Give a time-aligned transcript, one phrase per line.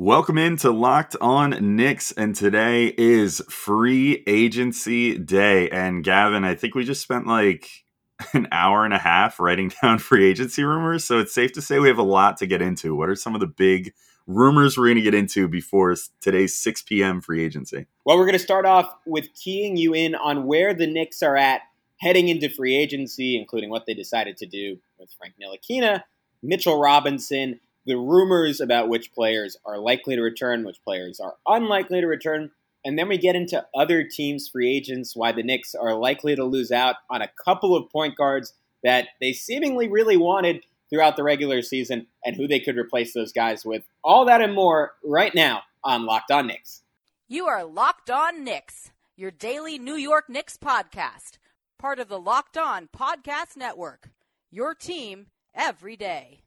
[0.00, 5.68] Welcome into Locked On Knicks, and today is free agency day.
[5.68, 7.68] And Gavin, I think we just spent like
[8.32, 11.78] an hour and a half writing down free agency rumors, so it's safe to say
[11.80, 12.94] we have a lot to get into.
[12.94, 13.92] What are some of the big
[14.26, 17.20] rumors we're going to get into before today's 6 p.m.
[17.20, 17.84] free agency?
[18.06, 21.36] Well, we're going to start off with keying you in on where the Knicks are
[21.36, 21.60] at
[21.98, 26.04] heading into free agency, including what they decided to do with Frank Ntilikina,
[26.42, 32.00] Mitchell Robinson the rumors about which players are likely to return, which players are unlikely
[32.00, 32.50] to return.
[32.84, 36.44] And then we get into other teams' free agents, why the Knicks are likely to
[36.44, 41.22] lose out on a couple of point guards that they seemingly really wanted throughout the
[41.22, 43.84] regular season, and who they could replace those guys with.
[44.02, 46.82] All that and more right now on Locked On Knicks.
[47.28, 51.38] You are Locked On Knicks, your daily New York Knicks podcast,
[51.78, 54.08] part of the Locked On Podcast Network.
[54.50, 56.40] Your team every day.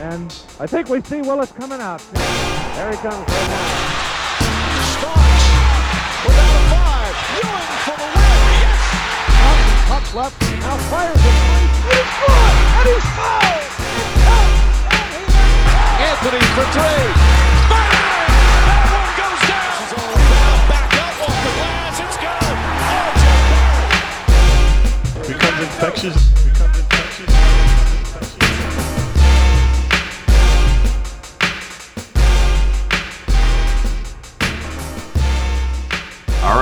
[0.00, 2.00] And I think we see Willis coming out.
[2.10, 3.62] There he comes right now.
[4.98, 5.46] Starks
[6.26, 7.14] without a five.
[7.38, 8.34] Ewing for the win.
[8.58, 8.82] Yes.
[9.46, 10.34] Up, up left.
[10.60, 11.22] Now fires it.
[11.94, 12.54] He's good.
[12.74, 13.70] And he's fouled.
[15.94, 17.06] Anthony for three.
[17.70, 18.34] Bang!
[18.66, 19.78] That one goes down.
[20.68, 22.02] Back up off the glass.
[22.02, 22.50] It's good.
[22.82, 23.14] Oh,
[25.22, 26.18] RJ becomes infectious.
[26.18, 26.53] Becomes infectious.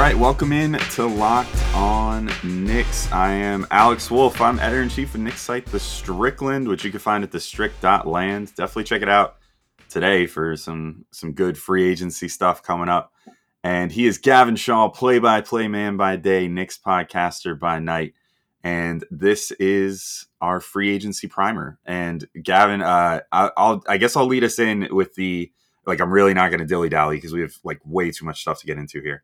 [0.02, 3.10] Right, welcome in to Locked On Knicks.
[3.12, 4.40] I am Alex Wolf.
[4.40, 8.52] I'm editor in chief of Knicks site, The Strickland, which you can find at thestrick.land.
[8.56, 9.36] Definitely check it out
[9.88, 13.12] today for some some good free agency stuff coming up.
[13.62, 18.14] And he is Gavin Shaw, play-by-play man by day, Knicks podcaster by night.
[18.64, 21.78] And this is our free agency primer.
[21.86, 25.52] And Gavin, uh, I, I'll I guess I'll lead us in with the
[25.86, 26.00] like.
[26.00, 28.58] I'm really not going to dilly dally because we have like way too much stuff
[28.62, 29.22] to get into here.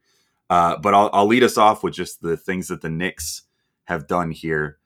[0.51, 3.43] Uh, but I'll, I'll lead us off with just the things that the Knicks
[3.85, 4.79] have done here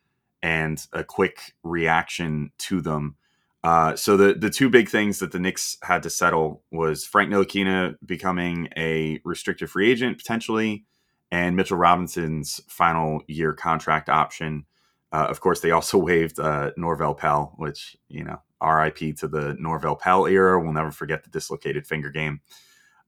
[0.43, 3.17] and a quick reaction to them.
[3.65, 7.31] Uh, so the the two big things that the Knicks had to settle was Frank
[7.31, 10.84] Ntilikina becoming a restricted free agent potentially,
[11.31, 14.67] and Mitchell Robinson's final year contract option.
[15.12, 19.56] Uh, of course, they also waived uh, Norvel Pelle, which you know, RIP to the
[19.61, 20.61] Norvel Pelle era.
[20.61, 22.41] We'll never forget the dislocated finger game.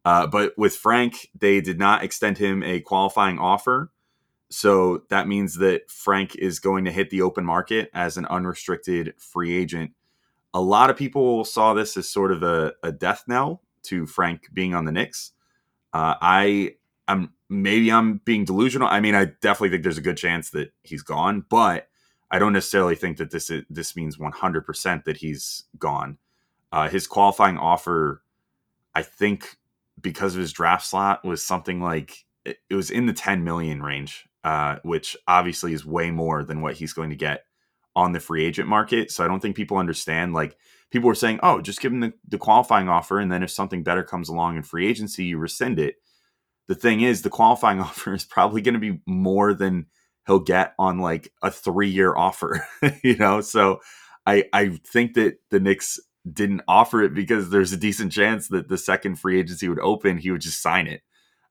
[0.04, 3.91] Uh, but with Frank, they did not extend him a qualifying offer.
[4.50, 9.14] So that means that Frank is going to hit the open market as an unrestricted
[9.19, 9.93] free agent.
[10.53, 14.50] A lot of people saw this as sort of a, a death knell to Frank
[14.53, 15.32] being on the Knicks.
[15.93, 16.76] Uh, I
[17.09, 18.88] am maybe I'm being delusional.
[18.88, 21.88] I mean, I definitely think there's a good chance that he's gone, but
[22.31, 26.19] I don't necessarily think that this is, this means 100% that he's gone.
[26.72, 28.22] Uh, his qualifying offer,
[28.94, 29.56] I think,
[30.00, 34.25] because of his draft slot was something like it, was in the 10 million range,
[34.43, 37.44] uh, which obviously is way more than what he's going to get
[37.97, 39.10] on the free agent market.
[39.10, 40.34] So I don't think people understand.
[40.34, 40.56] Like
[40.91, 43.82] people were saying, oh, just give him the, the qualifying offer, and then if something
[43.82, 45.97] better comes along in free agency, you rescind it.
[46.66, 49.87] The thing is, the qualifying offer is probably going to be more than
[50.26, 52.66] he'll get on like a three year offer,
[53.03, 53.41] you know.
[53.41, 53.81] So
[54.26, 58.68] I I think that the Knicks didn't offer it because there's a decent chance that
[58.68, 61.02] the second free agency would open, he would just sign it.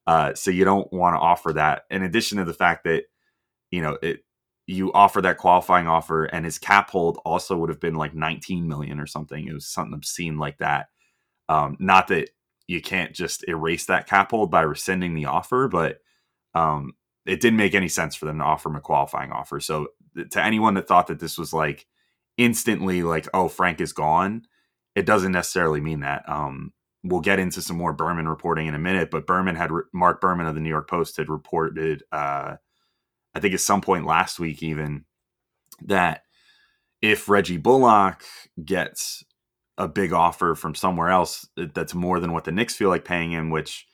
[0.07, 1.84] Uh, so you don't want to offer that.
[1.89, 3.03] In addition to the fact that
[3.72, 4.25] you know it,
[4.66, 8.67] you offer that qualifying offer, and his cap hold also would have been like 19
[8.67, 9.47] million or something.
[9.47, 10.88] It was something obscene like that.
[11.50, 12.29] Um, not that
[12.67, 16.00] you can't just erase that cap hold by rescinding the offer, but
[16.56, 16.94] um,
[17.25, 19.59] it didn't make any sense for them to offer him a qualifying offer.
[19.59, 19.88] So
[20.31, 21.85] to anyone that thought that this was like
[22.38, 24.44] instantly like, oh, Frank is gone
[24.96, 26.28] it doesn't necessarily mean that.
[26.28, 26.74] Um,
[27.04, 30.22] we'll get into some more Berman reporting in a minute, but Berman had re- Mark
[30.22, 32.56] Berman of the New York Post had reported, uh,
[33.36, 35.06] I think at some point last week, even
[35.81, 36.24] that
[37.02, 38.24] if Reggie Bullock
[38.64, 39.24] gets
[39.78, 43.31] a big offer from somewhere else that's more than what the Knicks feel like paying
[43.31, 43.86] him, which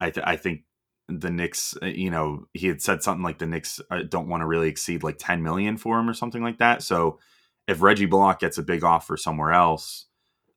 [0.00, 0.62] I, th- I think
[1.08, 4.40] the Knicks, uh, you know, he had said something like the Knicks uh, don't want
[4.40, 6.82] to really exceed like 10 million for him or something like that.
[6.82, 7.18] So
[7.66, 10.06] if Reggie Bullock gets a big offer somewhere else,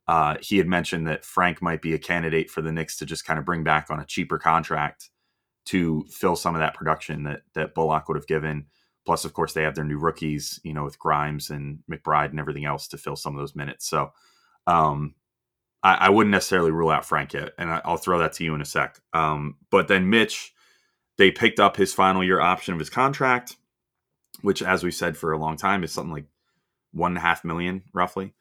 [0.09, 3.25] uh, he had mentioned that Frank might be a candidate for the Knicks to just
[3.25, 5.11] kind of bring back on a cheaper contract
[5.67, 8.65] to fill some of that production that that Bullock would have given.
[9.05, 12.39] Plus, of course, they have their new rookies, you know, with Grimes and McBride and
[12.39, 13.87] everything else to fill some of those minutes.
[13.87, 14.11] So,
[14.65, 15.13] um,
[15.83, 18.55] I, I, wouldn't necessarily rule out Frank yet, and I, will throw that to you
[18.55, 18.99] in a sec.
[19.13, 20.53] Um, but then Mitch,
[21.19, 23.57] they picked up his final year option of his contract,
[24.41, 26.25] which, as we said for a long time, is something like
[26.93, 28.33] one and a half million roughly.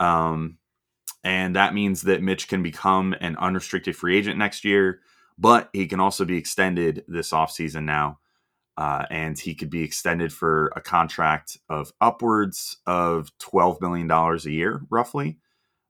[0.00, 0.58] Um,
[1.24, 5.00] and that means that Mitch can become an unrestricted free agent next year,
[5.38, 8.18] but he can also be extended this offseason now.
[8.76, 14.50] Uh, and he could be extended for a contract of upwards of $12 million a
[14.50, 15.38] year, roughly,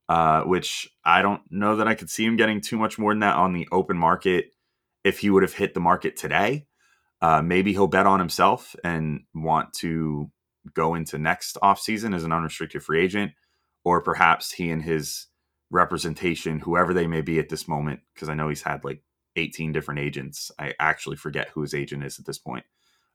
[0.09, 3.21] uh, which I don't know that I could see him getting too much more than
[3.21, 4.51] that on the open market
[5.05, 6.67] if he would have hit the market today.
[7.21, 10.29] Uh, maybe he'll bet on himself and want to
[10.75, 13.33] go into next offseason as an unrestricted free agent,
[13.85, 15.27] or perhaps he and his
[15.71, 19.03] representation, whoever they may be at this moment, because I know he's had like
[19.37, 20.51] 18 different agents.
[20.59, 22.65] I actually forget who his agent is at this point.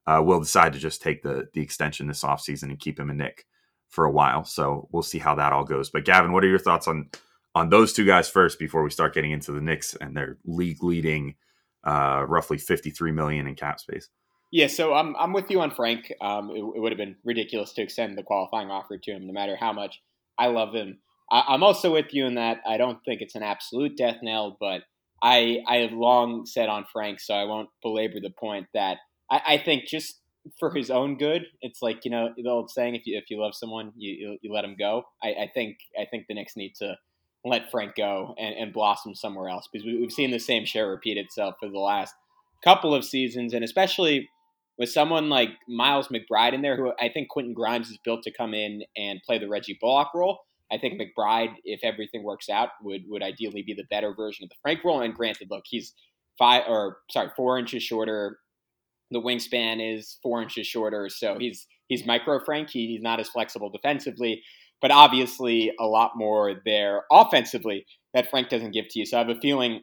[0.05, 3.13] Uh, will decide to just take the the extension this offseason and keep him a
[3.13, 3.45] Knick
[3.89, 4.45] for a while.
[4.45, 5.89] So we'll see how that all goes.
[5.89, 7.09] But Gavin, what are your thoughts on
[7.53, 10.81] on those two guys first before we start getting into the Knicks and their league
[10.81, 11.35] leading
[11.83, 14.09] uh, roughly 53 million in cap space?
[14.49, 16.13] Yeah, so I'm I'm with you on Frank.
[16.21, 19.33] Um, it, it would have been ridiculous to extend the qualifying offer to him, no
[19.33, 20.01] matter how much
[20.37, 20.99] I love him.
[21.31, 24.57] I, am also with you in that I don't think it's an absolute death knell,
[24.59, 24.83] but
[25.21, 28.97] I I have long said on Frank, so I won't belabor the point that
[29.29, 30.19] I, I think just
[30.59, 33.41] for his own good, it's like you know the old saying: if you if you
[33.41, 35.03] love someone, you you, you let him go.
[35.21, 36.95] I, I, think I think the Knicks need to
[37.43, 40.89] let Frank go and, and blossom somewhere else because we, we've seen the same share
[40.89, 42.13] repeat itself for the last
[42.63, 44.29] couple of seasons, and especially
[44.77, 48.31] with someone like Miles McBride in there, who I think Quentin Grimes is built to
[48.31, 50.39] come in and play the Reggie Bullock role.
[50.71, 54.49] I think McBride, if everything works out, would would ideally be the better version of
[54.49, 55.01] the Frank role.
[55.01, 55.93] And granted, look, he's
[56.37, 58.39] five or sorry, four inches shorter.
[59.09, 62.69] The wingspan is four inches shorter, so he's he's micro Frank.
[62.69, 64.43] He, he's not as flexible defensively,
[64.81, 69.05] but obviously a lot more there offensively that Frank doesn't give to you.
[69.05, 69.81] So I have a feeling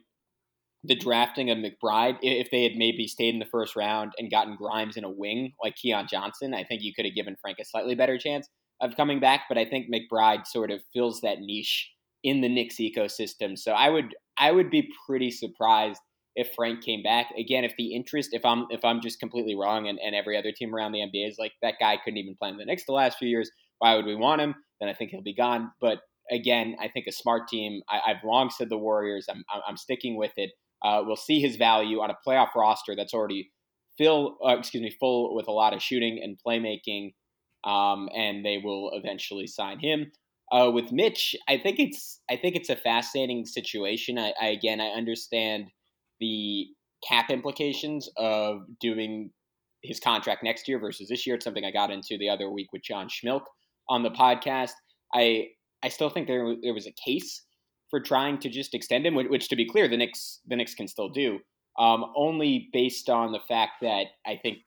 [0.87, 4.55] the drafting of McBride, if they had maybe stayed in the first round and gotten
[4.55, 7.65] Grimes in a wing like Keon Johnson, I think you could have given Frank a
[7.65, 8.47] slightly better chance
[8.81, 11.91] of coming back, but I think McBride sort of fills that niche
[12.23, 13.57] in the Knicks ecosystem.
[13.57, 16.01] So I would I would be pretty surprised
[16.35, 17.27] if Frank came back.
[17.37, 20.51] Again, if the interest, if I'm if I'm just completely wrong and, and every other
[20.51, 22.93] team around the NBA is like that guy couldn't even play in the Knicks the
[22.93, 23.49] last few years,
[23.79, 24.55] why would we want him?
[24.79, 25.71] Then I think he'll be gone.
[25.79, 25.99] But
[26.31, 27.81] again, I think a smart team.
[27.89, 29.27] I, have long said the Warriors.
[29.29, 30.51] I'm I'm sticking with it.
[30.85, 33.51] Uh, we'll see his value on a playoff roster that's already
[33.97, 37.11] fill, uh, excuse me, full with a lot of shooting and playmaking
[37.65, 40.11] um, and they will eventually sign him.
[40.51, 44.19] Uh, with Mitch, I think it's I think it's a fascinating situation.
[44.19, 45.69] I, I, again I understand
[46.19, 46.67] the
[47.07, 49.31] cap implications of doing
[49.83, 51.35] his contract next year versus this year.
[51.35, 53.41] It's something I got into the other week with John Schmilk
[53.89, 54.73] on the podcast.
[55.13, 55.47] I
[55.83, 57.41] I still think there there was a case
[57.95, 60.75] for trying to just extend him, which, which to be clear, the Knicks the Knicks
[60.75, 61.39] can still do.
[61.79, 64.57] Um, only based on the fact that I think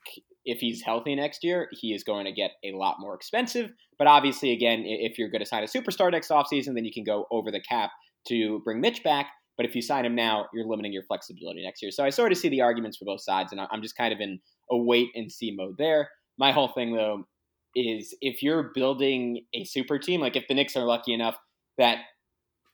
[0.46, 3.70] if he's healthy next year, he is going to get a lot more expensive.
[3.98, 7.04] But obviously, again, if you're going to sign a superstar next offseason, then you can
[7.04, 7.90] go over the cap
[8.28, 9.26] to bring Mitch back.
[9.58, 11.90] But if you sign him now, you're limiting your flexibility next year.
[11.90, 14.20] So I sort of see the arguments for both sides, and I'm just kind of
[14.20, 14.40] in
[14.70, 16.08] a wait and see mode there.
[16.38, 17.24] My whole thing, though,
[17.74, 21.36] is if you're building a super team, like if the Knicks are lucky enough
[21.76, 21.98] that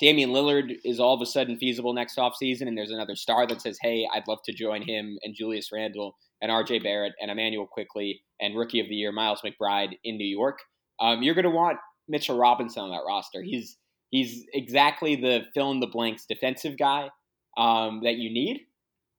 [0.00, 3.62] Damian Lillard is all of a sudden feasible next offseason, and there's another star that
[3.62, 7.66] says, hey, I'd love to join him and Julius Randle and RJ Barrett and Immanuel
[7.66, 10.58] Quickley and Rookie of the Year Miles McBride in New York.
[11.00, 13.42] Um, you're going to want Mitchell Robinson on that roster.
[13.42, 13.76] He's
[14.10, 17.10] he's exactly the fill in the blanks defensive guy
[17.56, 18.60] um, that you need.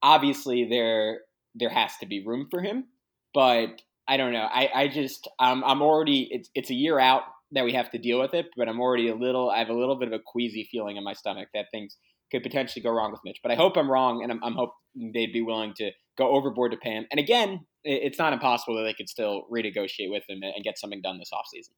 [0.01, 1.22] Obviously, there
[1.55, 2.86] there has to be room for him,
[3.34, 4.48] but I don't know.
[4.51, 7.24] I, I just um, I'm already it's it's a year out
[7.55, 9.74] that we have to deal with it, but I'm already a little I have a
[9.74, 11.97] little bit of a queasy feeling in my stomach that things
[12.31, 13.39] could potentially go wrong with Mitch.
[13.41, 16.71] But I hope I'm wrong, and I'm, I'm hoping they'd be willing to go overboard
[16.71, 17.05] to pay him.
[17.12, 21.01] And again, it's not impossible that they could still renegotiate with him and get something
[21.01, 21.74] done this offseason.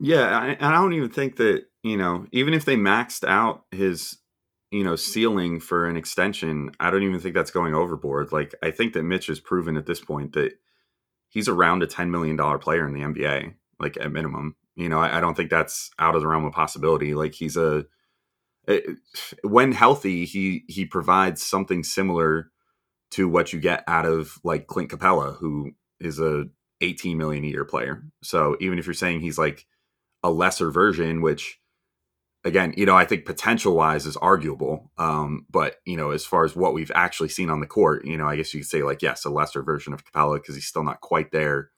[0.00, 4.18] Yeah, and I don't even think that you know, even if they maxed out his
[4.70, 8.32] you know ceiling for an extension, I don't even think that's going overboard.
[8.32, 10.52] Like I think that Mitch has proven at this point that
[11.28, 14.56] he's around a ten million dollar player in the NBA, like at minimum.
[14.78, 17.14] You know, I, I don't think that's out of the realm of possibility.
[17.14, 17.84] Like he's a
[19.42, 22.50] when healthy, he he provides something similar
[23.12, 26.44] to what you get out of like Clint Capela, who is a
[26.80, 28.04] 18 million a year player.
[28.22, 29.66] So even if you're saying he's like
[30.22, 31.58] a lesser version, which
[32.44, 34.92] again, you know, I think potential wise is arguable.
[34.96, 38.16] Um, but you know, as far as what we've actually seen on the court, you
[38.16, 40.66] know, I guess you could say like, yes, a lesser version of Capela because he's
[40.66, 41.70] still not quite there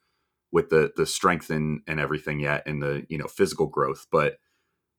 [0.52, 4.06] with the the strength and, and everything yet and the, you know, physical growth.
[4.10, 4.38] But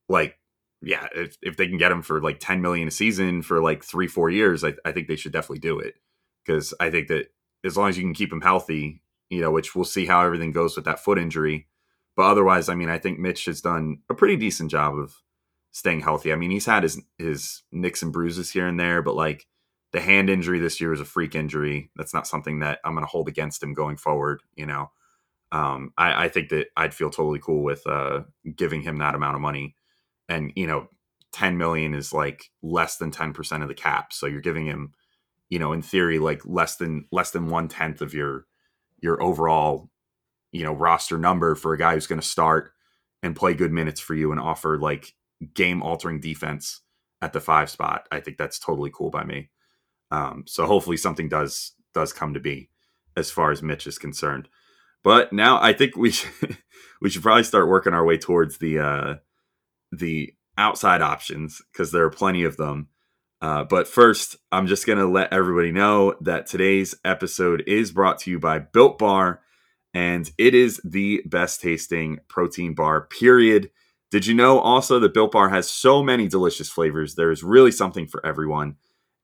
[0.10, 0.38] like
[0.82, 3.84] yeah, if, if they can get him for like 10 million a season for like
[3.84, 5.96] three, four years, I, I think they should definitely do it.
[6.44, 7.28] Because I think that
[7.64, 10.52] as long as you can keep him healthy, you know, which we'll see how everything
[10.52, 11.68] goes with that foot injury.
[12.16, 15.14] But otherwise, I mean, I think Mitch has done a pretty decent job of
[15.72, 16.34] staying healthy.
[16.34, 19.46] I mean, he's had his his nicks and bruises here and there, but like
[19.94, 21.92] the hand injury this year is a freak injury.
[21.96, 24.42] That's not something that I'm going to hold against him going forward.
[24.56, 24.92] You know,
[25.52, 28.22] um, I, I, think that I'd feel totally cool with uh,
[28.56, 29.76] giving him that amount of money,
[30.30, 30.88] and you know,
[31.34, 34.94] 10 million is like less than 10 percent of the cap, so you're giving him,
[35.50, 38.46] you know, in theory, like less than less than one tenth of your
[39.02, 39.90] your overall,
[40.52, 42.72] you know, roster number for a guy who's going to start
[43.24, 45.14] and play good minutes for you and offer like
[45.54, 46.82] game altering defense
[47.22, 48.08] at the five spot.
[48.12, 49.50] I think that's totally cool by me.
[50.12, 52.70] Um, so hopefully something does does come to be
[53.18, 54.48] as far as Mitch is concerned.
[55.04, 56.58] But now I think we should,
[57.02, 59.16] we should probably start working our way towards the uh,
[59.92, 62.88] the outside options because there are plenty of them.
[63.42, 68.20] Uh, but first, I'm just going to let everybody know that today's episode is brought
[68.20, 69.42] to you by Built Bar,
[69.96, 73.72] and it is the best tasting protein bar, period.
[74.12, 77.16] Did you know also that Built Bar has so many delicious flavors?
[77.16, 78.76] There's really something for everyone.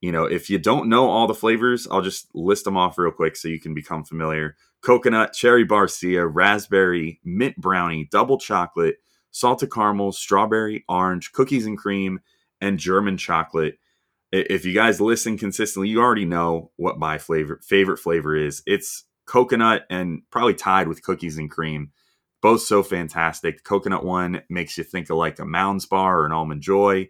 [0.01, 3.12] You know, if you don't know all the flavors, I'll just list them off real
[3.12, 8.98] quick so you can become familiar coconut, cherry barcia, raspberry, mint brownie, double chocolate,
[9.32, 12.20] salted caramel, strawberry, orange, cookies and cream,
[12.62, 13.80] and German chocolate.
[14.32, 18.62] If you guys listen consistently, you already know what my flavor favorite flavor is.
[18.66, 21.92] It's coconut and probably tied with cookies and cream.
[22.42, 23.63] Both so fantastic.
[23.63, 27.10] Coconut one makes you think of like a Mounds bar or an almond joy.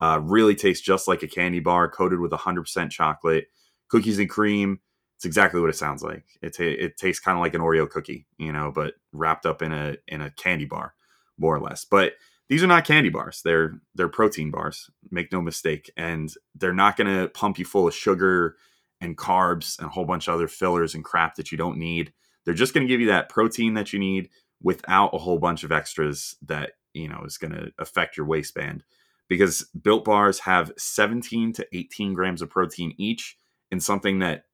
[0.00, 3.46] Uh, really tastes just like a candy bar coated with 100% chocolate.
[3.88, 4.80] Cookies and cream
[5.16, 6.24] it's exactly what it sounds like.
[6.42, 9.72] It it tastes kind of like an Oreo cookie, you know, but wrapped up in
[9.72, 10.94] a in a candy bar,
[11.38, 11.84] more or less.
[11.84, 12.14] But
[12.48, 13.40] these are not candy bars.
[13.42, 14.90] They're they're protein bars.
[15.10, 18.56] Make no mistake, and they're not going to pump you full of sugar
[19.00, 22.12] and carbs and a whole bunch of other fillers and crap that you don't need.
[22.44, 24.28] They're just going to give you that protein that you need
[24.62, 28.84] without a whole bunch of extras that you know is going to affect your waistband.
[29.28, 33.36] Because built bars have 17 to 18 grams of protein each
[33.70, 34.44] in something that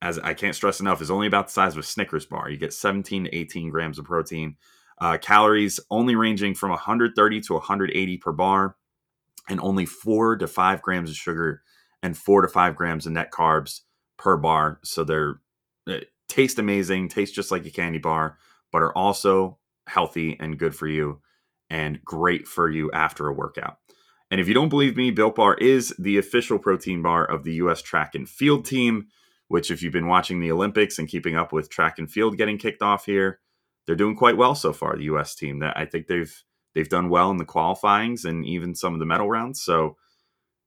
[0.00, 2.48] as I can't stress enough, is only about the size of a Snickers bar.
[2.48, 4.56] You get 17 to 18 grams of protein.
[5.00, 8.76] Uh, calories only ranging from 130 to 180 per bar,
[9.48, 11.62] and only four to five grams of sugar
[12.02, 13.80] and four to five grams of net carbs
[14.16, 14.78] per bar.
[14.84, 15.40] So they're
[15.86, 18.38] they taste amazing, taste just like a candy bar,
[18.70, 21.20] but are also healthy and good for you
[21.70, 23.78] and great for you after a workout.
[24.30, 27.54] And if you don't believe me, Built Bar is the official protein bar of the
[27.54, 27.80] U.S.
[27.82, 29.08] track and field team
[29.48, 32.58] which, if you've been watching the Olympics and keeping up with track and field getting
[32.58, 33.40] kicked off here,
[33.86, 34.96] they're doing quite well so far.
[34.96, 35.34] The U.S.
[35.34, 36.44] team that I think they've
[36.74, 39.62] they've done well in the qualifyings and even some of the medal rounds.
[39.62, 39.96] So,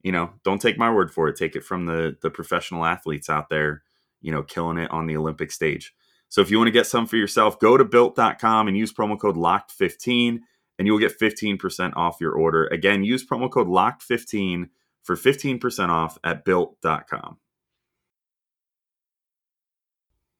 [0.01, 1.38] you know, don't take my word for it.
[1.38, 3.84] Take it from the the professional athletes out there,
[4.20, 5.94] you know, killing it on the Olympic stage.
[6.27, 9.20] So if you want to get some for yourself, go to built.com and use promo
[9.20, 10.39] code LOCKED15
[10.82, 12.66] and you'll get 15% off your order.
[12.66, 14.70] Again, use promo code LOCKED15
[15.04, 17.38] for 15% off at built.com.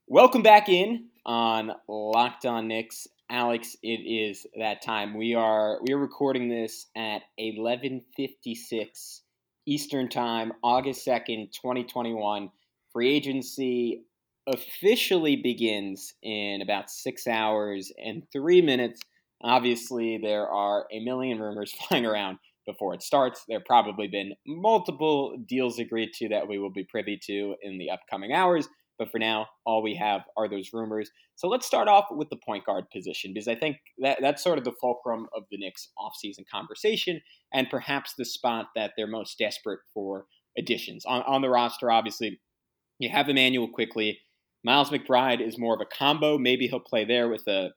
[0.08, 3.08] Welcome back in on Locked On Knicks.
[3.30, 5.16] Alex, it is that time.
[5.16, 9.22] We are we are recording this at 11:56
[9.68, 12.50] Eastern Time, August 2nd, 2021.
[12.92, 14.06] Free agency
[14.48, 19.02] officially begins in about 6 hours and 3 minutes.
[19.44, 23.44] Obviously, there are a million rumors flying around before it starts.
[23.48, 27.78] There have probably been multiple deals agreed to that we will be privy to in
[27.78, 28.68] the upcoming hours.
[29.00, 31.10] But for now, all we have are those rumors.
[31.36, 34.60] So let's start off with the point guard position because I think that that's sort
[34.60, 37.20] of the fulcrum of the Knicks offseason conversation
[37.52, 41.04] and perhaps the spot that they're most desperate for additions.
[41.06, 42.40] On, on the roster, obviously,
[43.00, 44.20] you have Immanuel Quickley.
[44.64, 46.38] Miles McBride is more of a combo.
[46.38, 47.72] Maybe he'll play there with a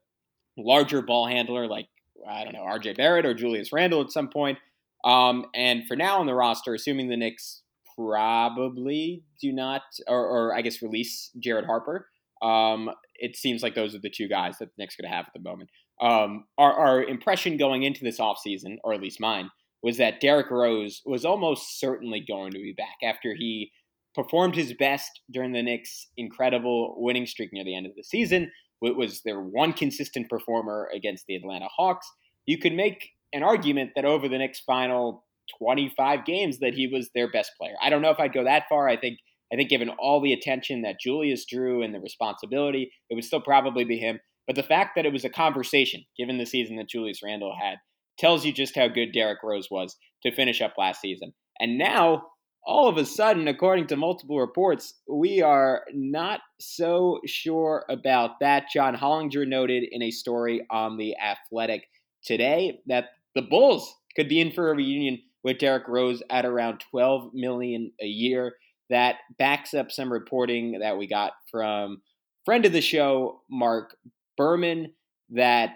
[0.57, 1.89] larger ball handler like,
[2.29, 4.59] I don't know, RJ Barrett or Julius Randle at some point.
[5.05, 7.63] Um, and for now on the roster, assuming the Knicks
[7.97, 12.09] probably do not, or, or I guess release Jared Harper.
[12.43, 15.33] Um, it seems like those are the two guys that the Knicks to have at
[15.35, 15.71] the moment.
[16.01, 19.51] Um, our, our impression going into this offseason, or at least mine,
[19.83, 23.71] was that Derrick Rose was almost certainly going to be back after he
[24.15, 28.51] performed his best during the Knicks' incredible winning streak near the end of the season.
[28.81, 32.07] Was their one consistent performer against the Atlanta Hawks.
[32.47, 35.25] You could make an argument that over the next final
[35.59, 37.75] 25 games that he was their best player.
[37.83, 38.89] I don't know if I'd go that far.
[38.89, 39.19] I think
[39.53, 43.41] I think given all the attention that Julius drew and the responsibility, it would still
[43.41, 44.19] probably be him.
[44.47, 47.77] But the fact that it was a conversation, given the season that Julius Randle had,
[48.19, 51.35] tells you just how good Derrick Rose was to finish up last season.
[51.61, 52.25] And now,
[52.67, 58.65] all of a sudden, according to multiple reports, we are not so sure about that.
[58.73, 61.89] John Hollinger noted in a story on The Athletic
[62.25, 66.83] today that the Bulls could be in for a reunion with Derrick Rose at around
[66.91, 68.55] 12 million a year.
[68.89, 72.03] That backs up some reporting that we got from
[72.45, 73.97] friend of the show, Mark
[74.37, 74.93] Berman,
[75.31, 75.71] that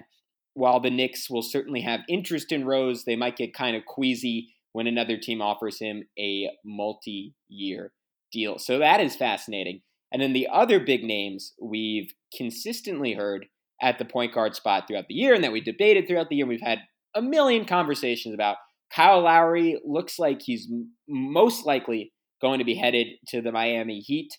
[0.55, 4.55] while the Knicks will certainly have interest in Rose, they might get kind of queasy
[4.79, 7.91] when another team offers him a multi year
[8.31, 8.61] deal.
[8.61, 9.81] So that is fascinating.
[10.13, 13.47] And then the other big names we've consistently heard
[13.83, 16.47] at the point guard spot throughout the year and that we debated throughout the year,
[16.47, 16.79] we've had
[17.17, 18.59] a million conversations about.
[18.95, 20.69] Kyle Lowry looks like he's
[21.09, 24.31] most likely going to be headed to the Miami Heat,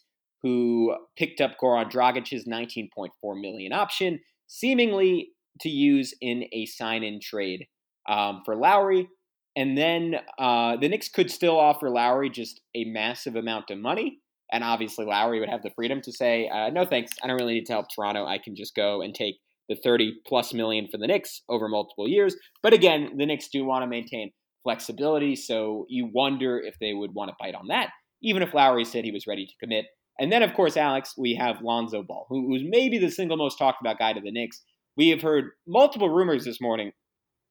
[0.41, 3.09] who picked up Goran Dragic's 19.4
[3.41, 7.65] million option, seemingly to use in a sign-in trade
[8.07, 9.09] um, for Lowry.
[9.55, 14.19] And then uh, the Knicks could still offer Lowry just a massive amount of money.
[14.51, 17.55] And obviously, Lowry would have the freedom to say, uh, no thanks, I don't really
[17.55, 18.25] need to help Toronto.
[18.25, 19.35] I can just go and take
[19.67, 22.35] the 30 plus million for the Knicks over multiple years.
[22.63, 24.31] But again, the Knicks do want to maintain
[24.63, 25.35] flexibility.
[25.35, 27.89] So you wonder if they would want to bite on that,
[28.21, 29.85] even if Lowry said he was ready to commit.
[30.19, 33.57] And then, of course, Alex, we have Lonzo Ball, who, who's maybe the single most
[33.57, 34.63] talked about guy to the Knicks.
[34.97, 36.91] We have heard multiple rumors this morning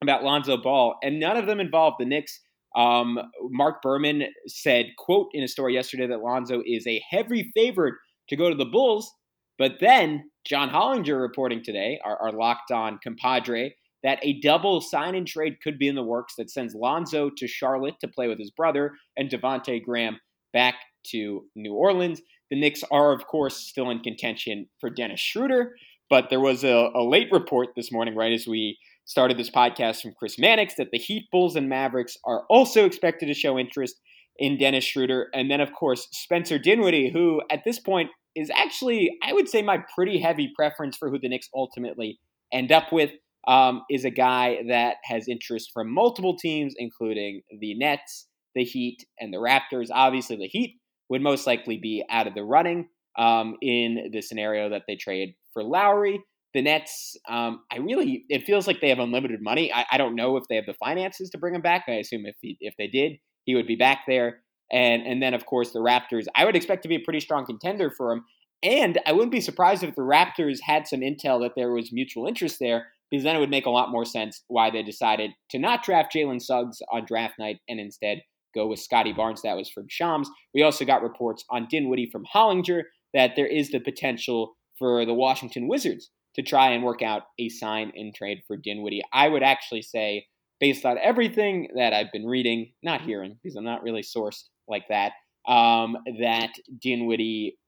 [0.03, 2.41] about Lonzo Ball, and none of them involve the Knicks.
[2.77, 3.19] Um,
[3.51, 7.95] Mark Berman said, quote, in a story yesterday that Lonzo is a heavy favorite
[8.29, 9.13] to go to the Bulls.
[9.59, 13.75] But then John Hollinger reporting today, our, our locked on compadre,
[14.05, 17.49] that a double sign and trade could be in the works that sends Lonzo to
[17.49, 20.21] Charlotte to play with his brother and Devonte Graham
[20.53, 20.77] back
[21.09, 22.21] to New Orleans.
[22.51, 25.75] The Knicks are, of course, still in contention for Dennis Schroeder,
[26.09, 28.79] but there was a, a late report this morning, right as we
[29.09, 33.27] started this podcast from Chris Mannix that the Heat, Bulls, and Mavericks are also expected
[33.27, 33.99] to show interest
[34.37, 35.29] in Dennis Schroeder.
[35.33, 39.63] And then, of course, Spencer Dinwiddie, who at this point is actually, I would say,
[39.63, 42.21] my pretty heavy preference for who the Knicks ultimately
[42.53, 43.11] end up with,
[43.47, 49.07] um, is a guy that has interest from multiple teams, including the Nets, the Heat,
[49.19, 49.89] and the Raptors.
[49.91, 50.77] Obviously, the Heat
[51.09, 52.89] would most likely be out of the running
[53.19, 56.21] um, in the scenario that they trade for Lowry.
[56.55, 59.73] The Nets, um, I really, it feels like they have unlimited money.
[59.73, 61.85] I, I, don't know if they have the finances to bring him back.
[61.89, 64.41] I assume if he, if they did, he would be back there.
[64.71, 67.47] And and then of course the Raptors, I would expect to be a pretty strong
[67.47, 68.25] contender for him.
[68.63, 72.27] And I wouldn't be surprised if the Raptors had some intel that there was mutual
[72.27, 75.59] interest there, because then it would make a lot more sense why they decided to
[75.59, 78.19] not draft Jalen Suggs on draft night and instead
[78.55, 79.43] go with Scottie Barnes.
[79.43, 80.29] That was from Shams.
[80.55, 82.83] We also got reports on Dinwiddie from Hollinger
[83.15, 87.49] that there is the potential for the Washington Wizards to try and work out a
[87.49, 89.03] sign and trade for Dinwiddie.
[89.13, 90.27] I would actually say,
[90.61, 94.85] based on everything that I've been reading, not hearing, because I'm not really sourced like
[94.89, 95.13] that,
[95.51, 97.59] um, that Dinwiddie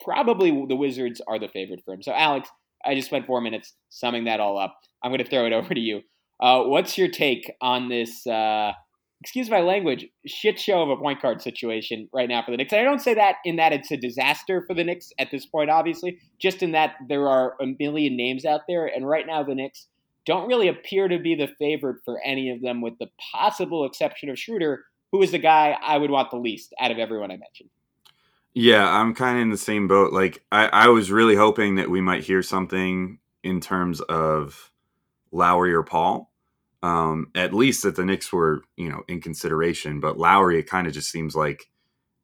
[0.00, 2.02] probably the Wizards are the favorite for him.
[2.02, 2.48] So, Alex,
[2.82, 4.74] I just spent four minutes summing that all up.
[5.04, 6.00] I'm going to throw it over to you.
[6.40, 8.72] Uh, what's your take on this uh,
[9.22, 12.72] excuse my language, shit show of a point guard situation right now for the Knicks.
[12.72, 15.46] And I don't say that in that it's a disaster for the Knicks at this
[15.46, 18.84] point, obviously, just in that there are a million names out there.
[18.84, 19.86] And right now, the Knicks
[20.26, 24.28] don't really appear to be the favorite for any of them, with the possible exception
[24.28, 24.82] of Schroeder,
[25.12, 27.70] who is the guy I would want the least out of everyone I mentioned.
[28.54, 30.12] Yeah, I'm kind of in the same boat.
[30.12, 34.72] Like, I, I was really hoping that we might hear something in terms of
[35.30, 36.31] Lowry or Paul
[36.82, 40.00] um, at least that the Knicks were, you know, in consideration.
[40.00, 41.68] But Lowry, it kind of just seems like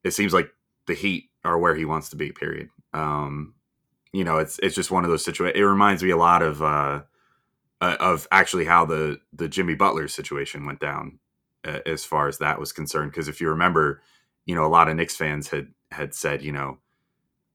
[0.04, 0.50] it seems like
[0.86, 2.32] the Heat are where he wants to be.
[2.32, 2.68] Period.
[2.92, 3.54] Um,
[4.12, 5.58] you know, it's it's just one of those situations.
[5.58, 7.02] It reminds me a lot of uh,
[7.80, 11.18] uh, of actually how the the Jimmy Butler situation went down,
[11.64, 13.12] uh, as far as that was concerned.
[13.12, 14.02] Because if you remember,
[14.46, 16.78] you know, a lot of Knicks fans had had said, you know,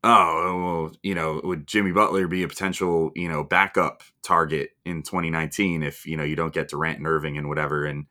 [0.03, 5.01] oh, well, you know, would Jimmy Butler be a potential, you know, backup target in
[5.01, 7.85] 2019 if, you know, you don't get Durant and Irving and whatever.
[7.85, 8.07] And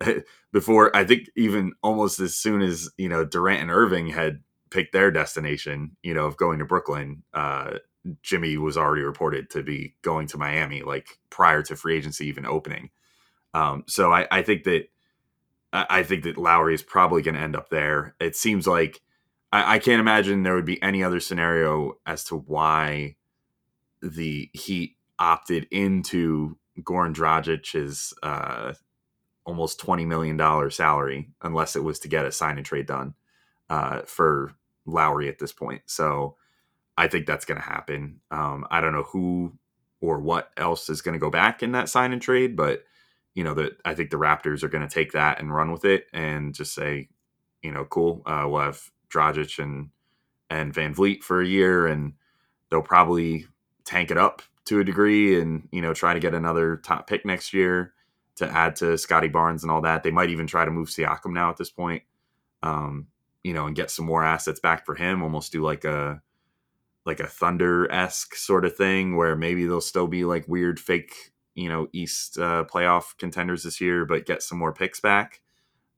[0.52, 4.92] before, I think even almost as soon as, you know, Durant and Irving had picked
[4.92, 7.78] their destination, you know, of going to Brooklyn, uh,
[8.22, 12.46] Jimmy was already reported to be going to Miami, like prior to free agency even
[12.46, 12.90] opening.
[13.54, 14.88] Um, so I, I think that
[15.72, 18.14] I think that Lowry is probably going to end up there.
[18.20, 19.02] It seems like
[19.56, 23.16] I, I can't imagine there would be any other scenario as to why
[24.02, 28.74] the Heat opted into Goran Dragic's uh,
[29.46, 33.14] almost twenty million dollar salary, unless it was to get a sign and trade done
[33.70, 34.52] uh, for
[34.84, 35.82] Lowry at this point.
[35.86, 36.36] So
[36.98, 38.20] I think that's going to happen.
[38.30, 39.54] Um, I don't know who
[40.02, 42.84] or what else is going to go back in that sign and trade, but
[43.34, 45.86] you know that I think the Raptors are going to take that and run with
[45.86, 47.08] it and just say,
[47.62, 48.22] you know, cool.
[48.26, 49.90] Uh, we'll have Dragic and
[50.50, 52.14] and VanVleet for a year, and
[52.70, 53.46] they'll probably
[53.84, 57.24] tank it up to a degree, and you know try to get another top pick
[57.24, 57.92] next year.
[58.36, 60.02] to add to Scottie Barnes and all that.
[60.02, 62.02] They might even try to move Siakam now at this point,
[62.62, 63.06] um,
[63.42, 65.22] you know, and get some more assets back for him.
[65.22, 66.20] Almost do like a
[67.06, 71.32] like a Thunder esque sort of thing where maybe they'll still be like weird fake,
[71.54, 75.40] you know, East uh, playoff contenders this year, but get some more picks back,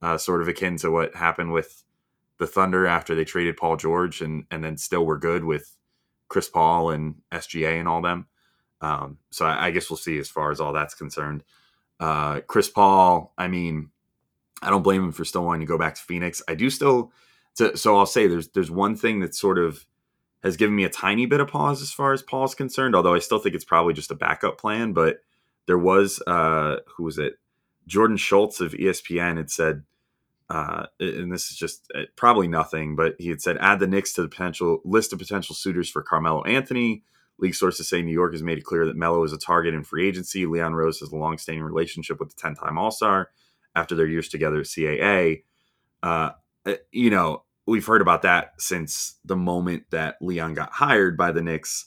[0.02, 1.82] uh, sort of akin to what happened with
[2.38, 5.76] the Thunder after they traded Paul George and and then still were good with
[6.28, 8.26] Chris Paul and SGA and all them.
[8.80, 11.42] Um, so I, I, guess we'll see as far as all that's concerned.
[11.98, 13.90] Uh, Chris Paul, I mean,
[14.62, 16.42] I don't blame him for still wanting to go back to Phoenix.
[16.46, 17.12] I do still,
[17.56, 19.84] to, so I'll say there's there's one thing that sort of
[20.44, 22.94] has given me a tiny bit of pause as far as Paul's concerned.
[22.94, 24.92] Although I still think it's probably just a backup plan.
[24.92, 25.18] But
[25.66, 27.34] there was uh, who was it?
[27.88, 29.82] Jordan Schultz of ESPN had said
[30.50, 34.12] uh, and this is just uh, probably nothing, but he had said add the Knicks
[34.14, 37.02] to the potential list of potential suitors for Carmelo Anthony.
[37.38, 39.84] League sources say New York has made it clear that Melo is a target in
[39.84, 40.44] free agency.
[40.46, 43.30] Leon Rose has a long-standing relationship with the 10-time All-Star
[43.76, 45.44] after their years together at CAA.
[46.02, 46.30] Uh,
[46.66, 51.30] uh, you know, we've heard about that since the moment that Leon got hired by
[51.30, 51.86] the Knicks.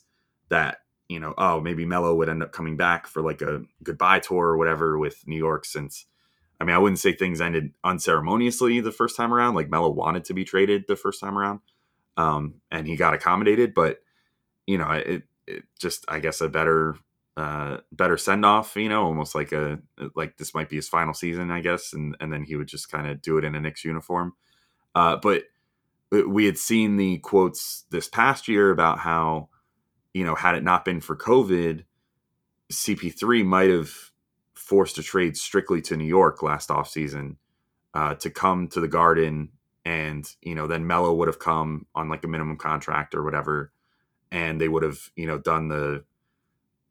[0.49, 4.19] That you know, oh, maybe Melo would end up coming back for like a goodbye
[4.19, 6.05] tour or whatever with New York since
[6.61, 9.55] I mean, I wouldn't say things ended unceremoniously the first time around.
[9.55, 11.59] Like Melo wanted to be traded the first time around,
[12.17, 13.73] um, and he got accommodated.
[13.73, 13.97] But
[14.67, 16.97] you know, it, it just I guess a better
[17.35, 18.75] uh, better send off.
[18.75, 19.79] You know, almost like a
[20.15, 22.91] like this might be his final season, I guess, and and then he would just
[22.91, 24.33] kind of do it in a Knicks uniform.
[24.93, 25.45] Uh, but
[26.11, 29.49] we had seen the quotes this past year about how
[30.13, 31.85] you know had it not been for COVID,
[32.71, 34.10] CP3 might have
[34.71, 37.35] forced to trade strictly to New York last offseason
[37.93, 39.49] uh, to come to the Garden.
[39.83, 43.73] And, you know, then Melo would have come on like a minimum contract or whatever.
[44.31, 46.05] And they would have, you know, done the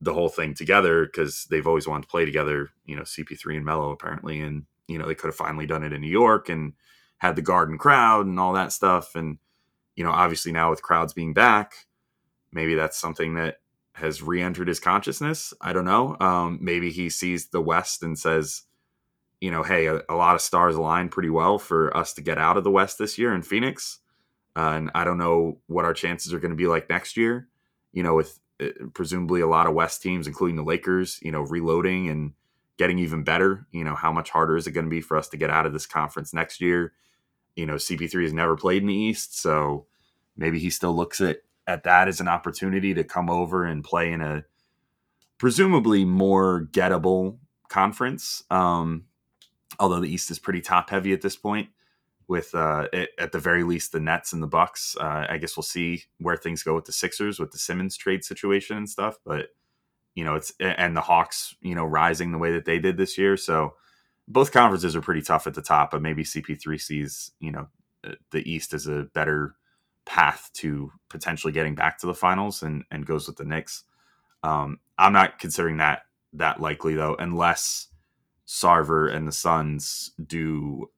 [0.03, 3.65] the whole thing together because they've always wanted to play together, you know, CP3 and
[3.65, 4.41] Melo apparently.
[4.41, 6.75] And, you know, they could have finally done it in New York and
[7.17, 9.15] had the Garden crowd and all that stuff.
[9.15, 9.39] And,
[9.97, 11.87] you know, obviously now with crowds being back,
[12.53, 13.60] maybe that's something that
[13.95, 15.53] has re-entered his consciousness.
[15.61, 16.17] I don't know.
[16.21, 18.63] Um, maybe he sees the West and says,
[19.41, 22.39] you know, hey, a, a, lot of stars align pretty well for us to get
[22.39, 23.99] out of the West this year in Phoenix.
[24.57, 27.49] Uh, and I don't know what our chances are going to be like next year.
[27.93, 31.41] You know, with uh, presumably a lot of West teams, including the Lakers, you know,
[31.41, 32.33] reloading and
[32.77, 33.67] getting even better.
[33.73, 35.67] You know, how much harder is it going to be for us to get out
[35.67, 36.93] of this conference next year?
[37.57, 39.87] You know, CP3 has never played in the East, so
[40.37, 44.13] maybe he still looks at at that as an opportunity to come over and play
[44.13, 44.45] in a
[45.39, 48.43] presumably more gettable conference.
[48.51, 49.05] Um,
[49.79, 51.69] although the East is pretty top heavy at this point,
[52.31, 54.97] with uh, it, at the very least the Nets and the Bucks.
[54.99, 58.25] Uh, I guess we'll see where things go with the Sixers with the Simmons trade
[58.25, 59.17] situation and stuff.
[59.27, 59.49] But
[60.15, 63.19] you know, it's and the Hawks, you know, rising the way that they did this
[63.19, 63.37] year.
[63.37, 63.75] So
[64.29, 67.67] both conferences are pretty tough at the top, but maybe CP3 sees you know
[68.31, 69.57] the East as a better
[70.11, 73.85] path to potentially getting back to the finals and, and goes with the Knicks.
[74.43, 77.87] Um, I'm not considering that that likely though, unless
[78.45, 80.91] Sarver and the Suns do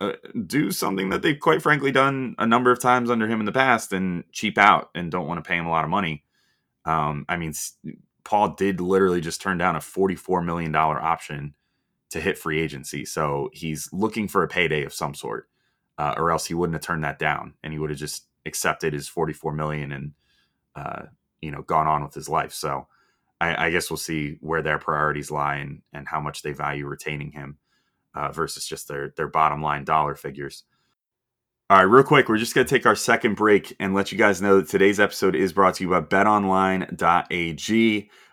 [0.00, 0.12] uh,
[0.46, 3.52] do something that they've quite frankly done a number of times under him in the
[3.52, 6.22] past and cheap out and don't want to pay him a lot of money.
[6.84, 7.52] Um, I mean,
[8.22, 11.54] Paul did literally just turn down a $44 million option
[12.10, 13.04] to hit free agency.
[13.04, 15.48] So he's looking for a payday of some sort,
[15.98, 18.92] uh, or else he wouldn't have turned that down and he would have just accepted
[18.92, 20.12] his 44 million and
[20.74, 21.02] uh,
[21.40, 22.52] you know gone on with his life.
[22.52, 22.86] So
[23.40, 26.86] I, I, guess we'll see where their priorities lie and, and how much they value
[26.86, 27.58] retaining him
[28.14, 30.64] uh, versus just their their bottom line dollar figures.
[31.68, 34.18] All right, real quick, we're just going to take our second break and let you
[34.18, 36.90] guys know that today's episode is brought to you by betonline.ag.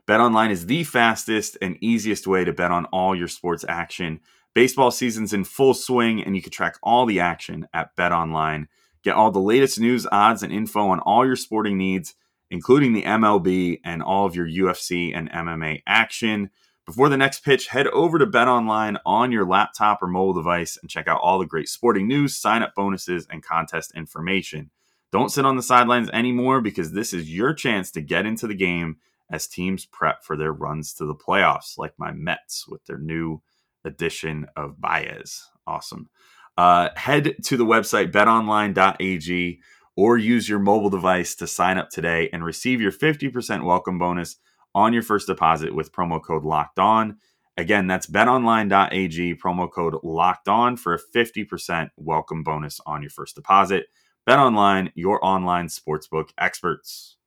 [0.07, 4.19] BetOnline is the fastest and easiest way to bet on all your sports action.
[4.53, 8.67] Baseball season's in full swing, and you can track all the action at BetOnline.
[9.03, 12.15] Get all the latest news, odds, and info on all your sporting needs,
[12.49, 16.49] including the MLB and all of your UFC and MMA action.
[16.85, 20.77] Before the next pitch, head over to Bet Online on your laptop or mobile device
[20.81, 24.69] and check out all the great sporting news, sign up bonuses, and contest information.
[25.11, 28.55] Don't sit on the sidelines anymore because this is your chance to get into the
[28.55, 28.97] game
[29.29, 33.41] as teams prep for their runs to the playoffs, like my Mets with their new
[33.85, 35.49] addition of Baez.
[35.65, 36.09] Awesome.
[36.57, 39.59] Uh, head to the website betonline.ag
[39.95, 44.37] or use your mobile device to sign up today and receive your 50% welcome bonus
[44.75, 47.17] on your first deposit with promo code locked on.
[47.57, 53.35] Again, that's betonline.ag, promo code locked on for a 50% welcome bonus on your first
[53.35, 53.85] deposit.
[54.27, 57.17] BetOnline, your online sportsbook experts.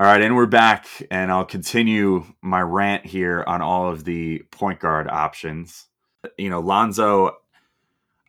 [0.00, 4.40] All right, and we're back, and I'll continue my rant here on all of the
[4.50, 5.86] point guard options.
[6.36, 7.36] You know, Lonzo,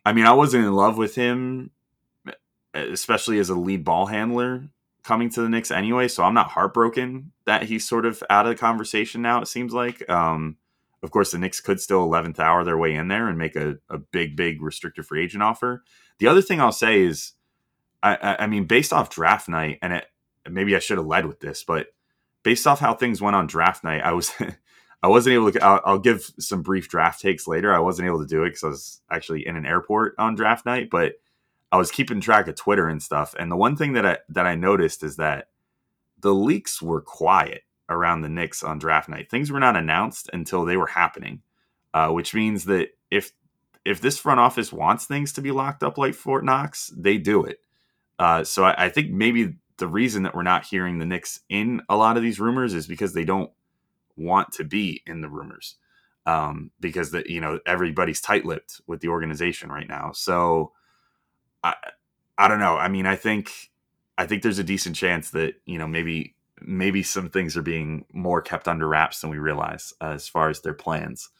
[0.04, 1.70] I mean, I wasn't in love with him,
[2.74, 4.68] especially as a lead ball handler
[5.04, 8.50] coming to the Knicks anyway, so I'm not heartbroken that he's sort of out of
[8.50, 10.08] the conversation now, it seems like.
[10.08, 10.58] Um,
[11.02, 13.78] of course, the Knicks could still 11th hour their way in there and make a,
[13.88, 15.82] a big, big restricted free agent offer.
[16.18, 17.32] The other thing I'll say is,
[18.02, 20.06] I, I mean, based off draft night, and it,
[20.48, 21.86] maybe I should have led with this, but
[22.42, 24.32] based off how things went on draft night, I was
[25.02, 25.64] I wasn't able to.
[25.64, 27.72] I'll, I'll, give some brief draft takes later.
[27.72, 30.66] I wasn't able to do it because I was actually in an airport on draft
[30.66, 31.14] night, but
[31.70, 33.34] I was keeping track of Twitter and stuff.
[33.38, 35.48] And the one thing that I that I noticed is that
[36.20, 39.30] the leaks were quiet around the Knicks on draft night.
[39.30, 41.42] Things were not announced until they were happening,
[41.94, 43.32] uh, which means that if
[43.84, 47.44] if this front office wants things to be locked up like Fort Knox, they do
[47.44, 47.60] it.
[48.18, 51.82] Uh, so I, I think maybe the reason that we're not hearing the Knicks in
[51.88, 53.50] a lot of these rumors is because they don't
[54.18, 55.76] want to be in the rumors.
[56.26, 60.12] Um, because that you know everybody's tight-lipped with the organization right now.
[60.12, 60.72] So
[61.64, 61.74] I
[62.36, 62.76] I don't know.
[62.76, 63.70] I mean, I think
[64.18, 68.04] I think there's a decent chance that you know maybe maybe some things are being
[68.12, 71.30] more kept under wraps than we realize as far as their plans,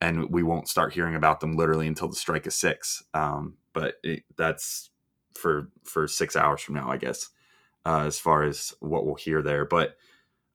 [0.00, 3.04] and we won't start hearing about them literally until the strike of six.
[3.14, 4.90] Um, but it, that's
[5.34, 7.28] for for six hours from now, I guess
[7.86, 9.64] uh, as far as what we'll hear there.
[9.64, 9.96] But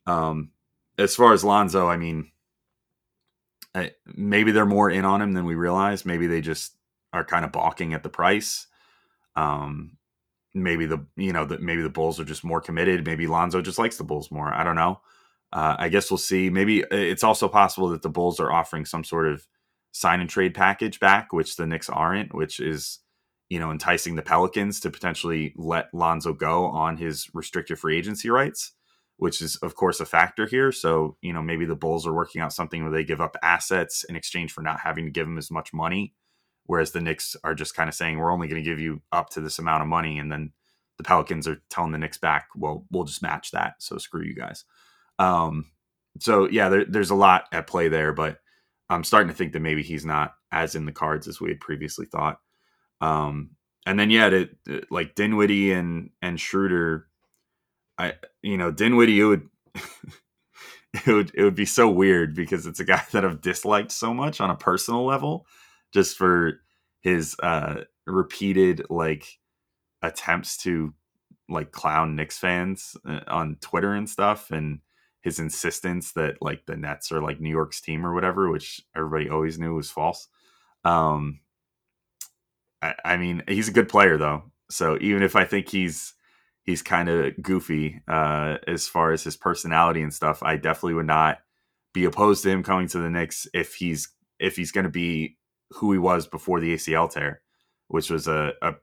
[0.06, 0.52] um,
[1.00, 2.32] as far as Lonzo, I mean,
[3.74, 6.06] I, maybe they're more in on him than we realize.
[6.06, 6.76] Maybe they just
[7.14, 8.68] are kind of balking at the price.
[9.36, 9.98] Um,
[10.54, 13.06] maybe the you know that maybe the Bulls are just more committed.
[13.06, 14.54] Maybe Lonzo just likes the Bulls more.
[14.54, 15.02] I don't know.
[15.52, 16.50] Uh, I guess we'll see.
[16.50, 19.48] Maybe uh, it's also possible that the Bulls are offering some sort of
[19.92, 23.00] sign and trade package back, which the Knicks aren't, which is
[23.50, 28.30] you know, enticing the Pelicans to potentially let Lonzo go on his restricted free agency
[28.30, 28.74] rights,
[29.20, 30.72] which is, of course, a factor here.
[30.72, 34.06] So, you know, maybe the Bulls are working out something where they give up assets
[34.06, 36.14] in exchange for not having to give them as much money.
[36.66, 39.30] Whereas the Knicks are just kind of saying, we're only going to give you up
[39.32, 40.20] to this amount of money.
[40.20, 40.54] And then
[40.98, 43.74] the Pelicans are telling the Knicks back, well, we'll just match that.
[43.80, 44.64] So screw you guys.
[45.18, 45.66] Um,
[46.20, 48.40] so, yeah, there, there's a lot at play there, but
[48.90, 51.60] I'm starting to think that maybe he's not as in the cards as we had
[51.60, 52.40] previously thought.
[53.02, 53.52] Um,
[53.86, 57.09] and then yeah, to, to, like Dinwiddie and and Schroeder,
[58.00, 59.50] I you know Dinwiddie it would
[61.06, 64.14] it would it would be so weird because it's a guy that I've disliked so
[64.14, 65.46] much on a personal level,
[65.94, 66.62] just for
[67.02, 69.40] his uh repeated like
[70.02, 70.94] attempts to
[71.50, 74.80] like clown Knicks fans uh, on Twitter and stuff and
[75.22, 79.30] his insistence that like the Nets are like New York's team or whatever, which everybody
[79.30, 80.28] always knew was false.
[80.86, 81.40] Um,
[82.82, 84.44] I, I mean, he's a good player though.
[84.70, 86.14] So even if I think he's
[86.70, 91.08] he's kind of goofy uh, as far as his personality and stuff, I definitely would
[91.08, 91.40] not
[91.94, 95.38] be opposed to him coming to the Knicks if he's if he's going to be
[95.72, 97.42] who he was before the ACL tear,
[97.88, 98.76] which was a, a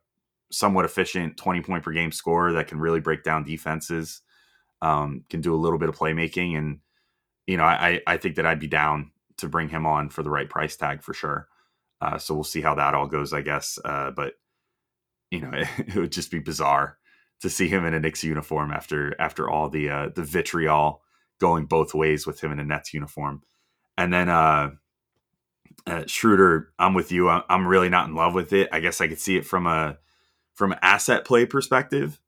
[0.51, 4.21] somewhat efficient 20 point per game scorer that can really break down defenses,
[4.83, 6.59] um, can do a little bit of playmaking.
[6.59, 6.81] And,
[7.47, 10.31] you know, I, I think that I'd be down to bring him on for the
[10.31, 11.49] right price tag for sure.
[12.01, 13.79] Uh, so we'll see how that all goes, I guess.
[13.85, 14.35] Uh, but
[15.31, 16.99] you know, it, it, would just be bizarre
[17.43, 21.03] to see him in a Knicks uniform after after all the uh, the vitriol
[21.41, 23.43] going both ways with him in a Nets uniform.
[23.99, 24.71] And then uh,
[25.87, 27.29] uh, Schroeder, I'm with you.
[27.29, 28.69] I'm really not in love with it.
[28.73, 29.99] I guess I could see it from a
[30.55, 32.19] from an asset play perspective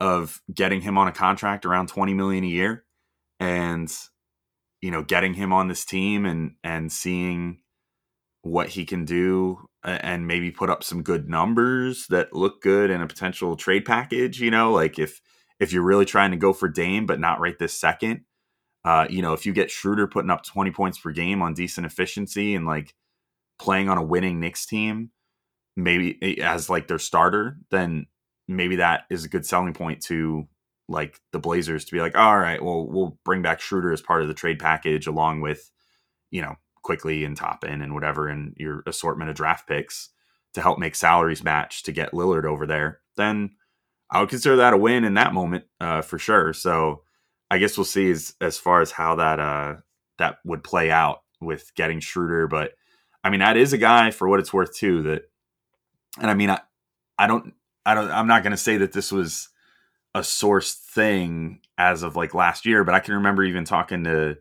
[0.00, 2.84] of getting him on a contract around 20 million a year
[3.40, 3.92] and
[4.82, 7.60] you know getting him on this team and and seeing
[8.42, 13.02] what he can do and maybe put up some good numbers that look good in
[13.02, 14.40] a potential trade package.
[14.40, 15.20] You know, like if
[15.60, 18.22] if you're really trying to go for Dame, but not right this second,
[18.84, 21.86] uh, you know, if you get Schroeder putting up 20 points per game on decent
[21.86, 22.94] efficiency and like
[23.58, 25.10] playing on a winning Knicks team,
[25.76, 28.06] maybe eh, as like their starter, then
[28.46, 30.46] maybe that is a good selling point to
[30.88, 34.20] like the Blazers to be like, all right, well, we'll bring back Schroeder as part
[34.20, 35.70] of the trade package along with,
[36.30, 40.10] you know, Quickley and Toppin and whatever and your assortment of draft picks
[40.52, 43.50] to help make salaries match to get Lillard over there, then
[44.10, 46.52] I would consider that a win in that moment uh, for sure.
[46.52, 47.02] So
[47.50, 49.76] I guess we'll see as as far as how that uh,
[50.18, 52.46] that would play out with getting Schroeder.
[52.46, 52.74] But
[53.24, 55.02] I mean, that is a guy for what it's worth too.
[55.02, 55.22] That,
[56.20, 56.60] and I mean, I
[57.18, 59.48] I don't I don't I'm not going to say that this was
[60.14, 64.36] a sourced thing as of like last year, but I can remember even talking to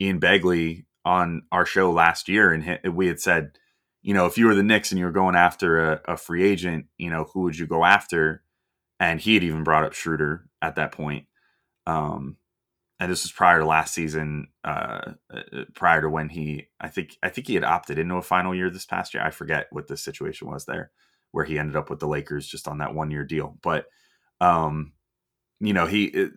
[0.00, 3.52] Ian Begley on our show last year, and we had said,
[4.02, 6.42] you know, if you were the Knicks and you were going after a, a free
[6.42, 8.42] agent, you know, who would you go after?
[8.98, 11.26] And he had even brought up Schroeder at that point.
[11.86, 12.36] Um,
[12.98, 17.16] and this was prior to last season, uh, uh, prior to when he, I think,
[17.22, 19.22] I think he had opted into a final year this past year.
[19.22, 20.90] I forget what the situation was there,
[21.32, 23.56] where he ended up with the Lakers just on that one year deal.
[23.62, 23.86] But,
[24.40, 24.92] um,
[25.60, 26.28] you know, he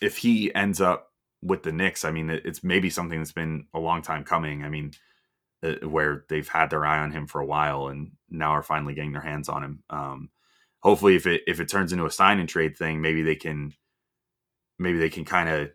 [0.00, 3.78] if he ends up with the Knicks, I mean, it's maybe something that's been a
[3.78, 4.64] long time coming.
[4.64, 4.92] I mean,
[5.62, 8.94] uh, where they've had their eye on him for a while and now are finally
[8.94, 9.82] getting their hands on him.
[9.90, 10.30] Um,
[10.80, 13.74] hopefully, if it if it turns into a sign and trade thing, maybe they can
[14.78, 15.70] maybe they can kind of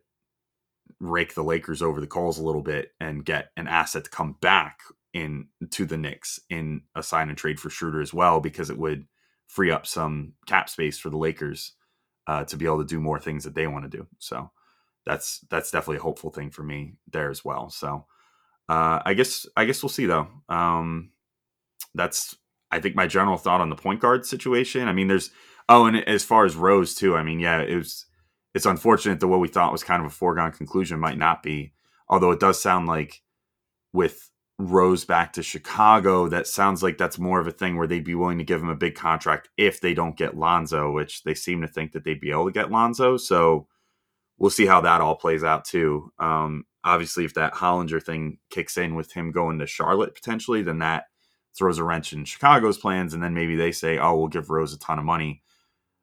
[0.99, 4.37] rake the Lakers over the coals a little bit and get an asset to come
[4.41, 4.79] back
[5.13, 8.77] in to the Knicks in a sign and trade for Schroder as well, because it
[8.77, 9.05] would
[9.47, 11.73] free up some cap space for the Lakers
[12.27, 14.07] uh, to be able to do more things that they want to do.
[14.19, 14.49] So
[15.05, 17.69] that's that's definitely a hopeful thing for me there as well.
[17.69, 18.05] So
[18.69, 20.27] uh, I guess I guess we'll see though.
[20.49, 21.11] Um,
[21.93, 22.35] that's
[22.71, 24.87] I think my general thought on the point guard situation.
[24.87, 25.31] I mean, there's
[25.69, 27.15] oh, and as far as Rose too.
[27.15, 28.05] I mean, yeah, it was
[28.53, 31.73] it's unfortunate that what we thought was kind of a foregone conclusion might not be.
[32.07, 33.21] Although it does sound like
[33.91, 38.03] with Rose back to Chicago, that sounds like that's more of a thing where they'd
[38.03, 41.33] be willing to give him a big contract if they don't get Lonzo, which they
[41.33, 43.17] seem to think that they'd be able to get Lonzo.
[43.17, 43.67] So
[44.43, 46.11] we'll see how that all plays out too.
[46.19, 50.79] Um, obviously, if that Hollinger thing kicks in with him going to Charlotte potentially, then
[50.79, 51.05] that
[51.57, 54.73] throws a wrench in Chicago's plans, and then maybe they say, "Oh, we'll give Rose
[54.73, 55.43] a ton of money."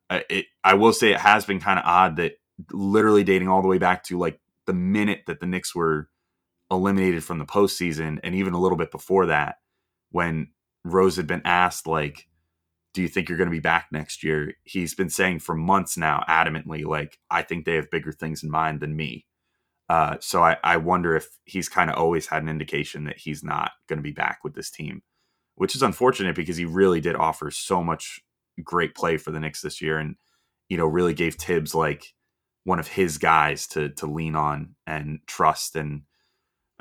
[0.09, 2.41] It, I will say it has been kind of odd that
[2.73, 6.09] literally dating all the way back to like the minute that the Knicks were
[6.71, 9.57] eliminated from the postseason, and even a little bit before that,
[10.13, 10.49] when
[10.83, 12.27] Rose had been asked, like,
[12.93, 14.55] do you think you're going to be back next year?
[14.65, 18.51] He's been saying for months now, adamantly, like, I think they have bigger things in
[18.51, 19.27] mind than me.
[19.89, 23.43] Uh, so I, I wonder if he's kind of always had an indication that he's
[23.43, 25.03] not going to be back with this team,
[25.57, 28.21] which is unfortunate because he really did offer so much
[28.63, 30.15] great play for the Knicks this year, and
[30.69, 32.15] you know really gave Thibs like
[32.63, 36.03] one of his guys to to lean on and trust and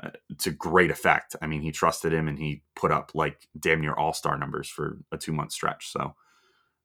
[0.02, 1.36] uh, to great effect.
[1.42, 4.68] I mean, he trusted him and he put up like damn near all star numbers
[4.68, 5.90] for a two month stretch.
[5.92, 6.14] So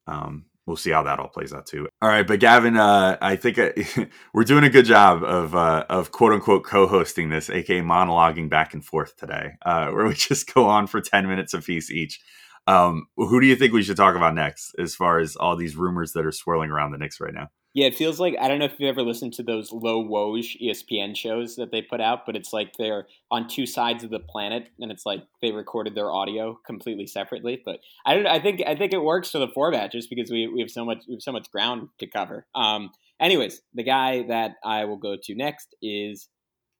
[0.07, 1.87] um, we'll see how that all plays out too.
[2.01, 3.71] All right, but Gavin, uh, I think uh,
[4.33, 8.73] we're doing a good job of uh, of quote unquote co-hosting this, aka monologuing back
[8.73, 12.19] and forth today, uh, where we just go on for ten minutes a piece each.
[12.67, 15.75] Um, who do you think we should talk about next, as far as all these
[15.75, 17.49] rumors that are swirling around the Knicks right now?
[17.75, 20.55] Yeah, it feels like I don't know if you've ever listened to those Lowe Woj
[20.61, 24.19] ESPN shows that they put out, but it's like they're on two sides of the
[24.19, 27.61] planet, and it's like they recorded their audio completely separately.
[27.65, 28.27] But I don't.
[28.27, 30.85] I think I think it works for the format just because we, we have so
[30.85, 32.47] much we have so much ground to cover.
[32.55, 36.29] Um, anyways, the guy that I will go to next is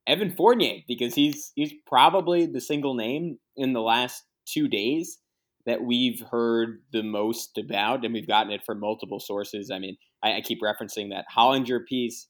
[0.06, 5.18] Evan Fournier because he's he's probably the single name in the last two days
[5.66, 9.70] that we've heard the most about, and we've gotten it from multiple sources.
[9.70, 12.28] I mean, I, I keep referencing that Hollinger piece.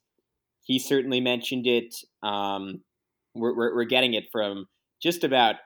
[0.62, 1.94] He certainly mentioned it.
[2.22, 2.82] Um,
[3.34, 4.66] we're, we're, we're getting it from
[5.02, 5.56] just about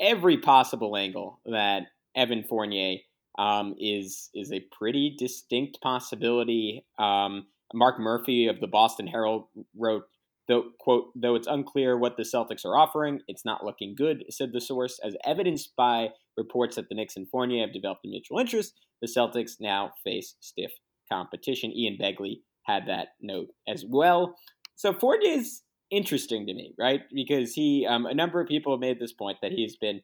[0.00, 1.82] every possible angle that
[2.16, 2.96] Evan Fournier
[3.38, 6.84] um, is is a pretty distinct possibility.
[6.98, 9.44] Um, Mark Murphy of the Boston Herald
[9.76, 10.04] wrote
[10.48, 14.52] Though, quote, though it's unclear what the Celtics are offering, it's not looking good, said
[14.52, 14.98] the source.
[15.04, 19.08] As evidenced by reports that the Knicks and Fournier have developed a mutual interest, the
[19.08, 20.70] Celtics now face stiff
[21.10, 21.72] competition.
[21.72, 24.34] Ian Begley had that note as well.
[24.76, 27.00] So Fournier is interesting to me, right?
[27.12, 30.00] Because he, um, a number of people have made this point that he's been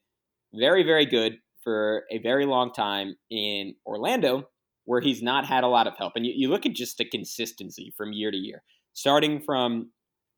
[0.55, 4.49] very, very good for a very long time in Orlando,
[4.85, 6.13] where he's not had a lot of help.
[6.17, 8.63] And you, you look at just the consistency from year to year,
[8.93, 9.91] starting from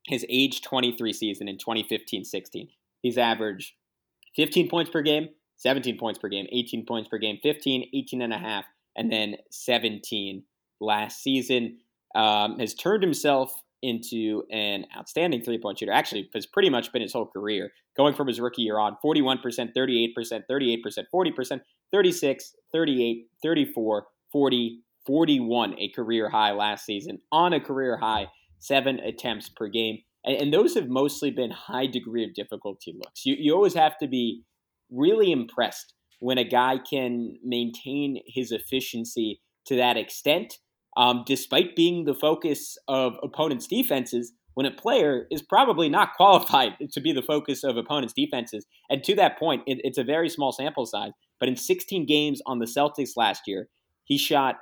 [0.07, 2.67] his age 23 season in 2015 16.
[3.01, 3.73] He's averaged
[4.35, 5.29] 15 points per game,
[5.61, 9.35] 17 points per game, 18 points per game, 15, 18 and a half, and then
[9.51, 10.43] 17
[10.79, 11.77] last season.
[12.15, 15.91] Um, has turned himself into an outstanding three point shooter.
[15.91, 19.39] Actually, has pretty much been his whole career, going from his rookie year on 41%,
[19.77, 20.13] 38%,
[20.49, 27.97] 38%, 40%, 36, 38, 34, 40, 41, a career high last season, on a career
[27.97, 28.27] high
[28.59, 29.99] seven attempts per game.
[30.25, 33.25] And, and those have mostly been high degree of difficulty looks.
[33.25, 34.43] You, you always have to be
[34.91, 40.59] really impressed when a guy can maintain his efficiency to that extent,
[40.97, 44.33] um, despite being the focus of opponents' defenses.
[44.53, 48.65] When a player is probably not qualified to be the focus of opponents' defenses.
[48.89, 51.13] And to that point, it, it's a very small sample size.
[51.39, 53.69] But in 16 games on the Celtics last year,
[54.03, 54.57] he shot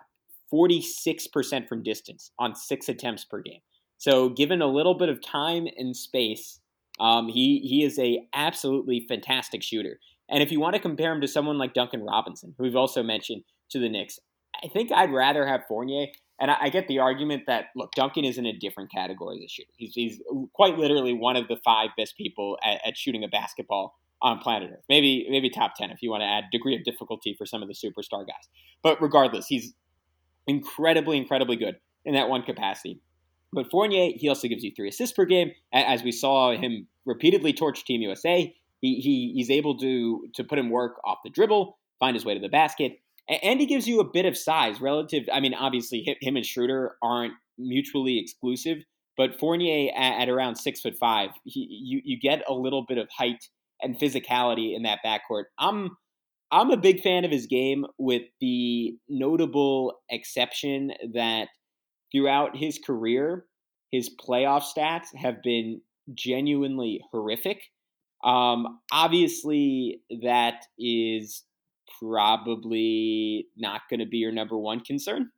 [0.53, 3.61] 46% from distance on six attempts per game.
[3.97, 6.61] So, given a little bit of time and space,
[6.99, 9.99] um, he he is a absolutely fantastic shooter.
[10.29, 13.03] And if you want to compare him to someone like Duncan Robinson, who we've also
[13.03, 14.19] mentioned to the Knicks,
[14.63, 16.07] I think I'd rather have Fournier
[16.39, 19.49] And I, I get the argument that look, Duncan is in a different category a
[19.49, 19.71] shooter.
[19.77, 20.21] He's, he's
[20.53, 24.69] quite literally one of the five best people at, at shooting a basketball on planet
[24.71, 24.83] Earth.
[24.89, 27.69] Maybe maybe top ten if you want to add degree of difficulty for some of
[27.69, 28.49] the superstar guys.
[28.83, 29.73] But regardless, he's
[30.45, 32.99] incredibly, incredibly good in that one capacity.
[33.53, 37.53] But Fournier, he also gives you three assists per game, as we saw him repeatedly
[37.53, 38.53] torch Team USA.
[38.81, 42.33] He, he he's able to to put him work off the dribble, find his way
[42.33, 42.93] to the basket,
[43.27, 45.23] and he gives you a bit of size relative.
[45.31, 48.77] I mean, obviously, him and Schroder aren't mutually exclusive,
[49.17, 52.97] but Fournier at, at around six foot five, he, you you get a little bit
[52.97, 53.43] of height
[53.81, 55.45] and physicality in that backcourt.
[55.57, 55.97] I'm
[56.51, 61.49] I'm a big fan of his game, with the notable exception that
[62.11, 63.45] throughout his career,
[63.91, 65.81] his playoff stats have been
[66.13, 67.61] genuinely horrific.
[68.23, 71.43] Um, obviously, that is
[71.99, 75.29] probably not going to be your number one concern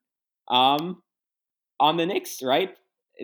[0.49, 1.01] um,
[1.79, 2.71] on the Knicks, right?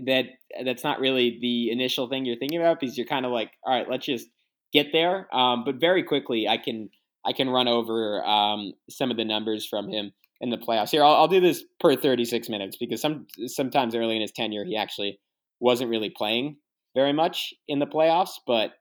[0.06, 0.26] That
[0.64, 3.74] that's not really the initial thing you're thinking about because you're kind of like, all
[3.74, 4.28] right, let's just
[4.74, 5.34] get there.
[5.36, 6.90] Um, but very quickly, I can
[7.26, 10.92] I can run over um, some of the numbers from him in the playoffs.
[10.92, 14.64] Here, I'll, I'll, do this per 36 minutes because some sometimes early in his tenure,
[14.64, 15.20] he actually
[15.60, 16.58] wasn't really playing
[16.96, 18.72] very much in the playoffs, but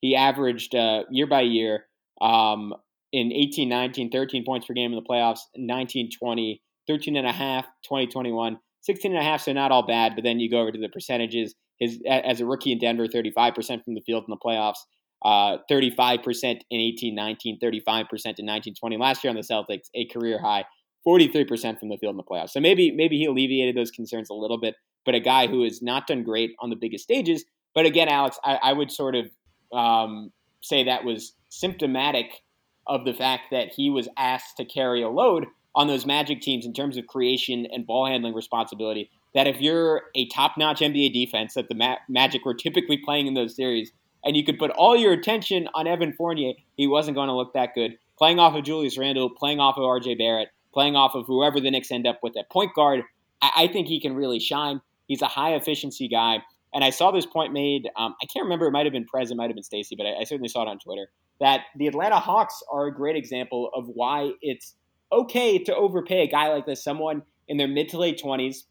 [0.00, 1.86] he averaged uh, year by year
[2.20, 2.74] um,
[3.12, 7.32] in 18 19, 13 points per game in the playoffs, 19 20, 13 and a
[7.32, 10.14] half, 20 21, 16 and a half, so not all bad.
[10.14, 11.54] But then you go over to the percentages.
[11.78, 14.78] His as a rookie in Denver, 35% from the field in the playoffs,
[15.24, 18.96] uh, 35% in 18 19, 35% in 19 20.
[18.96, 20.64] Last year on the Celtics, a career high,
[21.06, 22.50] 43% from the field in the playoffs.
[22.50, 24.74] So maybe maybe he alleviated those concerns a little bit,
[25.04, 27.44] but a guy who has not done great on the biggest stages.
[27.74, 29.26] But again, Alex, I, I would sort of
[29.72, 32.42] um, say that was symptomatic
[32.86, 36.64] of the fact that he was asked to carry a load on those Magic teams
[36.64, 39.10] in terms of creation and ball handling responsibility.
[39.34, 43.26] That if you're a top notch NBA defense that the Ma- Magic were typically playing
[43.26, 43.92] in those series,
[44.24, 47.52] and you could put all your attention on Evan Fournier, he wasn't going to look
[47.52, 47.98] that good.
[48.18, 51.70] Playing off of Julius Randle, playing off of RJ Barrett, playing off of whoever the
[51.70, 53.02] Knicks end up with at point guard,
[53.42, 54.80] I, I think he can really shine.
[55.06, 56.38] He's a high efficiency guy.
[56.76, 57.88] And I saw this point made.
[57.96, 58.66] Um, I can't remember.
[58.66, 59.30] It might have been Prez.
[59.30, 61.08] It might have been Stacy, but I, I certainly saw it on Twitter.
[61.40, 64.74] That the Atlanta Hawks are a great example of why it's
[65.10, 68.66] okay to overpay a guy like this, someone in their mid to late twenties.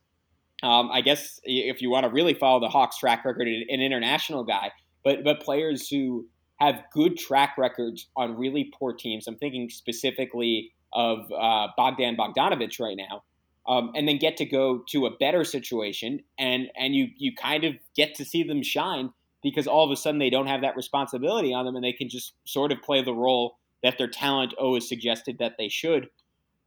[0.61, 4.43] Um, I guess if you want to really follow the Hawks' track record, an international
[4.43, 4.71] guy,
[5.03, 6.27] but but players who
[6.59, 9.25] have good track records on really poor teams.
[9.27, 13.23] I'm thinking specifically of uh, Bogdan Bogdanovic right now
[13.67, 17.63] um, and then get to go to a better situation and and you you kind
[17.63, 19.11] of get to see them shine
[19.41, 22.09] because all of a sudden they don't have that responsibility on them and they can
[22.09, 26.09] just sort of play the role that their talent always suggested that they should.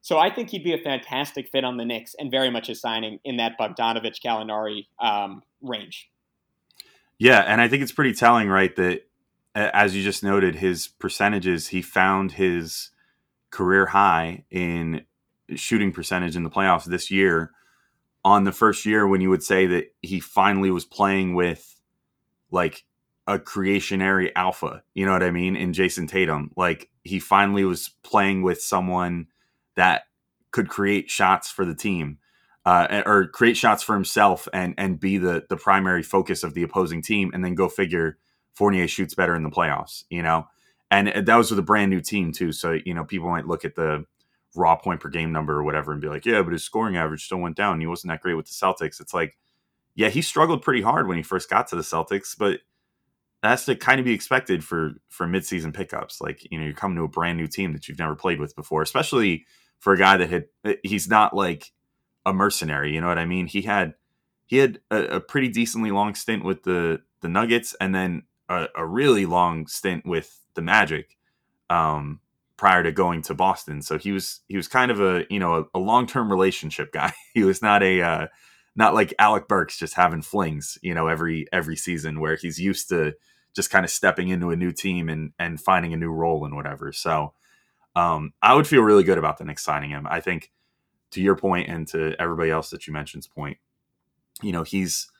[0.01, 2.75] So I think he'd be a fantastic fit on the Knicks and very much a
[2.77, 6.09] signing in that Bogdanovic Gallinari um, range.
[7.19, 8.75] Yeah, and I think it's pretty telling, right?
[8.77, 9.09] That
[9.57, 12.91] as you just noted, his percentages, he found his
[13.51, 15.05] career high in
[15.55, 17.53] shooting percentage in the playoffs this year
[18.25, 21.77] on the first year when you would say that he finally was playing with
[22.51, 22.85] like
[23.27, 26.51] a creationary alpha, you know what I mean, in Jayson Tatum.
[26.57, 29.27] Like he finally was playing with someone
[29.77, 30.03] that
[30.51, 32.19] could create shots for the team.
[32.67, 36.63] Uh, or create shots for himself and and be the the primary focus of the
[36.63, 38.19] opposing team, and then go figure
[38.53, 40.49] Fournier shoots better in the playoffs, you know.
[40.91, 43.65] And that was with a brand new team too, so you know people might look
[43.65, 44.05] at the
[44.55, 47.25] raw point per game number or whatever and be like, yeah, but his scoring average
[47.25, 47.81] still went down.
[47.81, 49.01] He wasn't that great with the Celtics.
[49.01, 49.37] It's like,
[49.95, 52.61] yeah, he struggled pretty hard when he first got to the Celtics, but
[53.43, 56.21] that's to kind of be expected for for midseason pickups.
[56.21, 58.57] Like, you know, you're coming to a brand new team that you've never played with
[58.57, 59.45] before, especially
[59.79, 61.73] for a guy that had eh, he's not like
[62.27, 63.47] a mercenary, you know what I mean?
[63.47, 63.95] He had
[64.47, 68.67] he had a, a pretty decently long stint with the the Nuggets and then a,
[68.77, 71.17] a really long stint with the Magic.
[71.71, 72.21] Um,
[72.59, 73.81] prior to going to Boston.
[73.81, 76.93] So he was he was kind of a you know a, a long term relationship
[76.93, 77.15] guy.
[77.35, 78.27] he was not a uh,
[78.77, 82.91] not like Alec Burks just having flings you know every every season where he's used
[82.91, 83.15] to
[83.55, 86.55] just kind of stepping into a new team and and finding a new role and
[86.55, 86.93] whatever.
[86.93, 87.33] So
[87.97, 90.07] um, I would feel really good about the Knicks signing him.
[90.09, 90.53] I think
[91.13, 93.57] to your point and to everybody else that you mentioned's point,
[94.43, 95.11] you know he's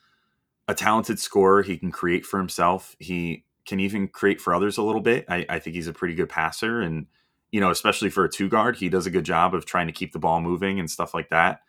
[0.67, 1.63] a talented scorer.
[1.63, 2.95] He can create for himself.
[2.99, 5.25] He can even create for others a little bit.
[5.29, 7.07] I, I think he's a pretty good passer and
[7.51, 9.93] you know, especially for a two guard, he does a good job of trying to
[9.93, 11.61] keep the ball moving and stuff like that.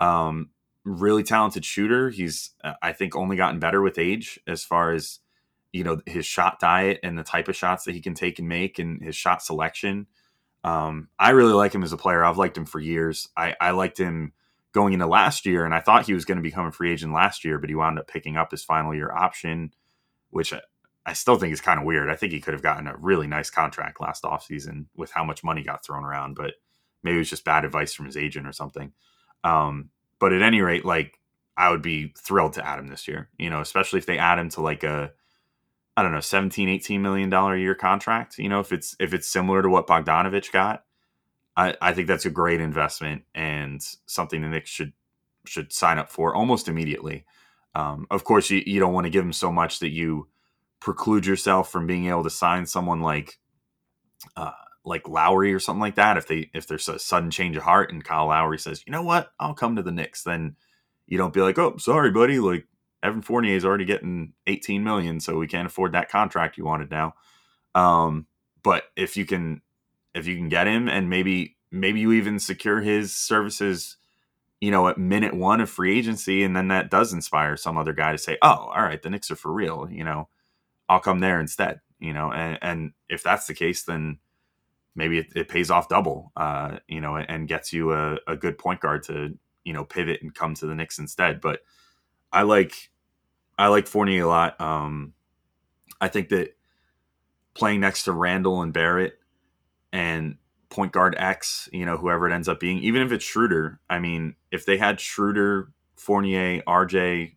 [0.00, 0.50] Um,
[0.84, 2.10] really talented shooter.
[2.10, 5.20] He's, uh, I think, only gotten better with age as far as,
[5.72, 8.48] you know, his shot diet and the type of shots that he can take and
[8.48, 10.06] make and his shot selection.
[10.62, 12.24] Um, I really like him as a player.
[12.24, 13.28] I've liked him for years.
[13.36, 14.32] I, I liked him
[14.72, 17.12] going into last year, and I thought he was going to become a free agent
[17.12, 19.72] last year, but he wound up picking up his final year option,
[20.30, 20.52] which
[21.06, 22.10] I, still think is kind of weird.
[22.10, 25.44] I think he could have gotten a really nice contract last offseason with how much
[25.44, 26.54] money got thrown around, but
[27.02, 28.92] maybe it was just bad advice from his agent or something.
[29.42, 31.18] Um, but at any rate, like
[31.56, 34.38] I would be thrilled to add him this year, you know, especially if they add
[34.38, 35.12] him to like a
[35.96, 38.38] I don't know, 17, 18 million dollar a year contract.
[38.38, 40.84] You know, if it's if it's similar to what Bogdanovic got,
[41.56, 44.92] I, I think that's a great investment and something the Knicks should
[45.46, 47.26] should sign up for almost immediately.
[47.74, 50.28] Um, of course, you, you don't want to give him so much that you
[50.80, 53.38] preclude yourself from being able to sign someone like
[54.36, 54.52] uh,
[54.84, 56.16] like Lowry or something like that.
[56.16, 59.02] If they if there's a sudden change of heart and Kyle Lowry says, you know
[59.02, 60.56] what, I'll come to the Knicks, then
[61.06, 62.66] you don't be like, oh, sorry, buddy, like
[63.02, 66.90] Evan Fournier is already getting 18 million, so we can't afford that contract you wanted
[66.90, 67.14] now.
[67.74, 68.26] Um,
[68.62, 69.60] but if you can,
[70.14, 73.96] if you can get him, and maybe maybe you even secure his services,
[74.60, 77.92] you know, at minute one of free agency, and then that does inspire some other
[77.92, 79.88] guy to say, oh, all right, the Knicks are for real.
[79.90, 80.28] You know,
[80.88, 81.80] I'll come there instead.
[81.98, 84.18] You know, and and if that's the case, then
[84.94, 86.32] maybe it, it pays off double.
[86.36, 90.20] Uh, you know, and gets you a, a good point guard to you know pivot
[90.22, 91.40] and come to the Knicks instead.
[91.40, 91.60] But
[92.32, 92.90] I like
[93.58, 94.60] I like Fournier a lot.
[94.60, 95.14] Um,
[96.00, 96.56] I think that
[97.54, 99.14] playing next to Randle and Barrett
[99.92, 100.36] and
[100.70, 104.00] point guard X, you know, whoever it ends up being, even if it's Schroder, I
[104.00, 107.36] mean, if they had Schroder, Fournier, RJ,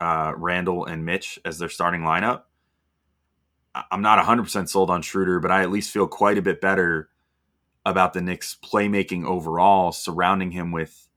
[0.00, 2.44] uh, Randle, and Mitch as their starting lineup,
[3.74, 7.08] I'm not 100% sold on Schroder, but I at least feel quite a bit better
[7.86, 11.08] about the Knicks playmaking overall, surrounding him with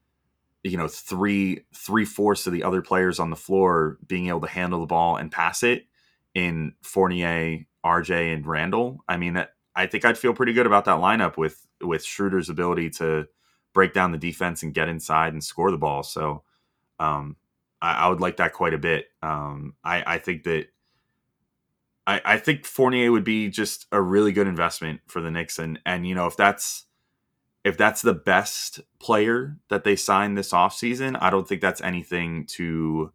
[0.64, 4.48] you know three three fourths of the other players on the floor being able to
[4.48, 5.86] handle the ball and pass it
[6.34, 9.00] in Fournier, RJ, and Randle.
[9.08, 12.50] I mean, that I think I'd feel pretty good about that lineup with with Schroder's
[12.50, 13.28] ability to
[13.74, 16.02] break down the defense and get inside and score the ball.
[16.02, 16.44] So
[17.00, 17.36] um,
[17.82, 19.08] I, I, would like that quite a bit.
[19.22, 20.68] Um, I, I, think that
[22.08, 25.80] I, I think Fournier would be just a really good investment for the Knicks, and
[25.86, 26.86] and you know if that's
[27.64, 32.46] if that's the best player that they sign this offseason, I don't think that's anything
[32.52, 33.12] to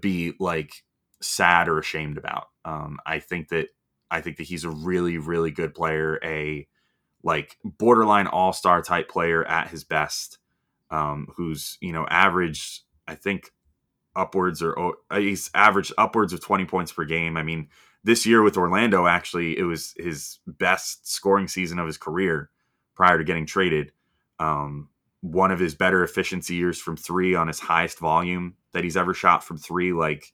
[0.00, 0.82] be like
[1.20, 2.48] sad or ashamed about.
[2.64, 3.68] Um, I think that
[4.10, 6.66] I think that he's a really, really good player, a
[7.22, 10.38] like borderline all star type player at his best,
[10.90, 13.50] um, who's you know averaged I think
[14.16, 17.36] upwards or oh, he's averaged upwards of twenty points per game.
[17.36, 17.68] I mean,
[18.04, 22.50] this year with Orlando, actually, it was his best scoring season of his career
[22.94, 23.92] prior to getting traded.
[24.38, 24.88] Um,
[25.20, 29.12] one of his better efficiency years from three on his highest volume that he's ever
[29.12, 30.32] shot from three, like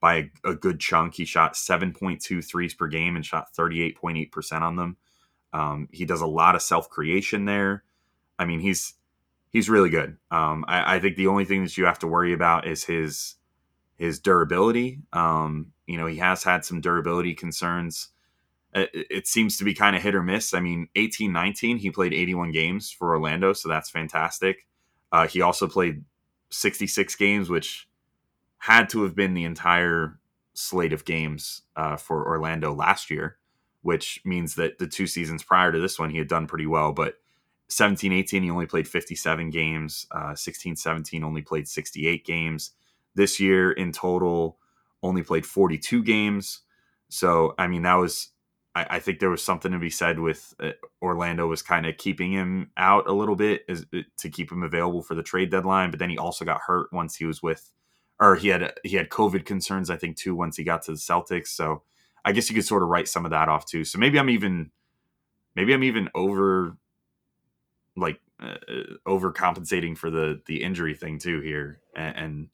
[0.00, 1.14] by a, a good chunk.
[1.14, 4.96] He shot 7.2 threes per game and shot 38.8% on them.
[5.52, 7.84] Um, he does a lot of self creation there.
[8.38, 8.94] I mean, he's
[9.50, 10.18] he's really good.
[10.30, 13.36] Um, I, I, think the only thing that you have to worry about is his
[13.96, 15.00] his durability.
[15.12, 18.10] Um, you know, he has had some durability concerns
[18.74, 20.54] it, it seems to be kind of hit or miss.
[20.54, 24.66] I mean, 18 19, he played 81 games for Orlando, so that's fantastic.
[25.10, 26.04] Uh, he also played
[26.50, 27.88] 66 games, which
[28.58, 30.18] had to have been the entire
[30.54, 33.38] slate of games uh, for Orlando last year,
[33.82, 36.92] which means that the two seasons prior to this one, he had done pretty well.
[36.92, 37.14] But
[37.68, 40.06] 17 18, he only played 57 games.
[40.10, 42.72] Uh, 16 17, only played 68 games.
[43.14, 44.58] This year in total,
[45.02, 46.60] only played 42 games.
[47.08, 48.30] So, I mean, that was
[48.78, 50.72] I, I think there was something to be said with uh,
[51.02, 54.62] Orlando was kind of keeping him out a little bit as, uh, to keep him
[54.62, 55.90] available for the trade deadline.
[55.90, 57.70] But then he also got hurt once he was with,
[58.20, 59.90] or he had he had COVID concerns.
[59.90, 61.48] I think too once he got to the Celtics.
[61.48, 61.82] So
[62.24, 63.84] I guess you could sort of write some of that off too.
[63.84, 64.70] So maybe I'm even
[65.56, 66.76] maybe I'm even over
[67.96, 72.48] like uh, uh overcompensating for the the injury thing too here, and, and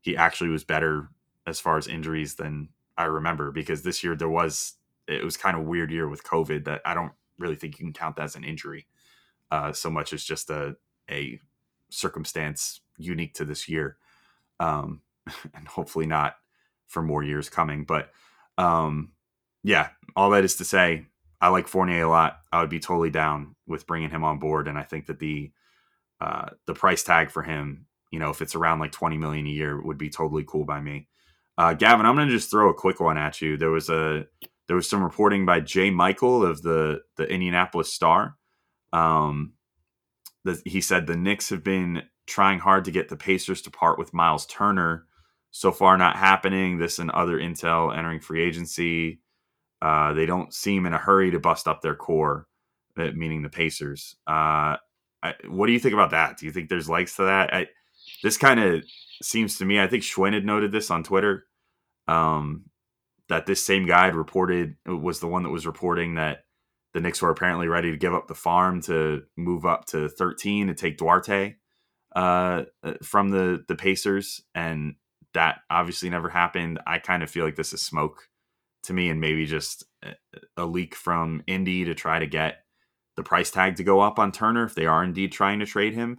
[0.00, 1.10] he actually was better
[1.46, 2.68] as far as injuries than
[2.98, 4.74] I remember because this year there was
[5.06, 7.92] it was kind of weird year with COVID that I don't really think you can
[7.92, 8.86] count that as an injury
[9.50, 10.76] uh, so much as just a
[11.10, 11.40] a
[11.90, 13.96] circumstance unique to this year,
[14.60, 15.02] um,
[15.54, 16.36] and hopefully not
[16.88, 17.84] for more years coming.
[17.84, 18.10] But
[18.58, 19.12] um,
[19.62, 21.06] yeah, all that is to say,
[21.40, 22.38] I like Fournier a lot.
[22.52, 25.52] I would be totally down with bringing him on board, and I think that the
[26.20, 29.50] uh, the price tag for him, you know, if it's around like twenty million a
[29.50, 31.08] year, would be totally cool by me.
[31.58, 33.56] Uh, Gavin, I'm going to just throw a quick one at you.
[33.56, 34.26] There was a
[34.66, 38.36] there was some reporting by Jay Michael of the the Indianapolis Star.
[38.92, 39.52] Um,
[40.44, 43.98] that he said the Knicks have been trying hard to get the Pacers to part
[43.98, 45.06] with Miles Turner.
[45.50, 46.78] So far, not happening.
[46.78, 49.20] This and other intel entering free agency.
[49.80, 52.46] Uh, they don't seem in a hurry to bust up their core,
[52.98, 54.16] uh, meaning the Pacers.
[54.26, 54.76] Uh,
[55.22, 56.38] I, what do you think about that?
[56.38, 57.54] Do you think there's legs to that?
[57.54, 57.68] I,
[58.22, 58.84] this kind of
[59.22, 59.80] seems to me.
[59.80, 61.46] I think Schwinn had noted this on Twitter.
[62.08, 62.66] Um,
[63.28, 66.44] that this same guy had reported was the one that was reporting that
[66.94, 70.68] the Knicks were apparently ready to give up the farm to move up to 13
[70.68, 71.56] to take Duarte
[72.14, 72.62] uh,
[73.02, 74.94] from the the Pacers, and
[75.34, 76.80] that obviously never happened.
[76.86, 78.28] I kind of feel like this is smoke
[78.84, 79.84] to me, and maybe just
[80.56, 82.64] a leak from Indy to try to get
[83.16, 85.92] the price tag to go up on Turner if they are indeed trying to trade
[85.92, 86.18] him.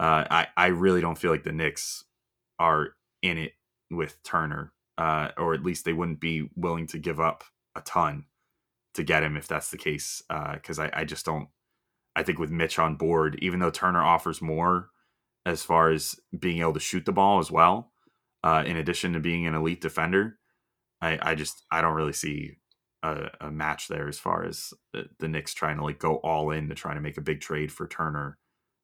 [0.00, 2.04] Uh, I I really don't feel like the Knicks
[2.58, 2.90] are
[3.22, 3.52] in it
[3.90, 7.44] with Turner, uh, or at least they wouldn't be willing to give up
[7.74, 8.24] a ton
[8.94, 10.22] to get him if that's the case.
[10.28, 11.48] Because uh, I, I just don't.
[12.14, 14.88] I think with Mitch on board, even though Turner offers more
[15.44, 17.92] as far as being able to shoot the ball as well,
[18.42, 20.38] uh, in addition to being an elite defender,
[21.00, 22.56] I, I just I don't really see
[23.02, 26.50] a, a match there as far as the, the Knicks trying to like go all
[26.50, 28.38] in to try to make a big trade for Turner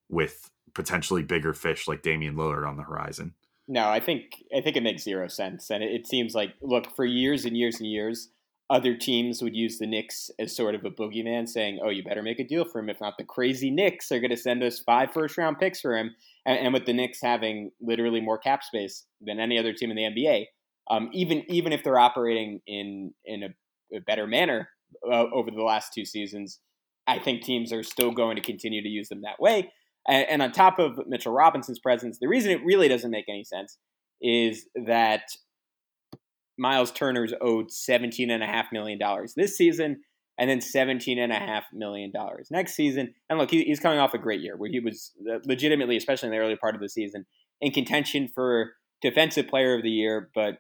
[0.09, 3.35] with potentially bigger fish like Damian Lillard on the horizon.
[3.69, 6.95] No, I think I think it makes zero sense, and it, it seems like look
[6.97, 8.29] for years and years and years,
[8.69, 12.23] other teams would use the Knicks as sort of a boogeyman, saying, "Oh, you better
[12.23, 12.89] make a deal for him.
[12.89, 15.97] If not, the crazy Knicks are going to send us five first round picks for
[15.97, 19.91] him." And, and, with the Knicks having literally more cap space than any other team
[19.91, 20.47] in the NBA,
[20.91, 24.69] um, even even if they're operating in in a, a better manner
[25.07, 26.59] uh, over the last two seasons,
[27.07, 29.71] I think teams are still going to continue to use them that way.
[30.09, 33.45] And, and on top of Mitchell Robinson's presence, the reason it really doesn't make any
[33.45, 33.79] sense
[34.21, 35.23] is that
[36.59, 38.99] Miles Turner's owed $17.5 million
[39.37, 40.03] this season
[40.39, 42.13] and then $17.5 million
[42.51, 43.15] next season.
[43.29, 45.13] And look, he, he's coming off a great year where he was
[45.45, 47.27] legitimately, especially in the early part of the season,
[47.61, 48.73] in contention for
[49.03, 50.31] Defensive Player of the Year.
[50.35, 50.59] But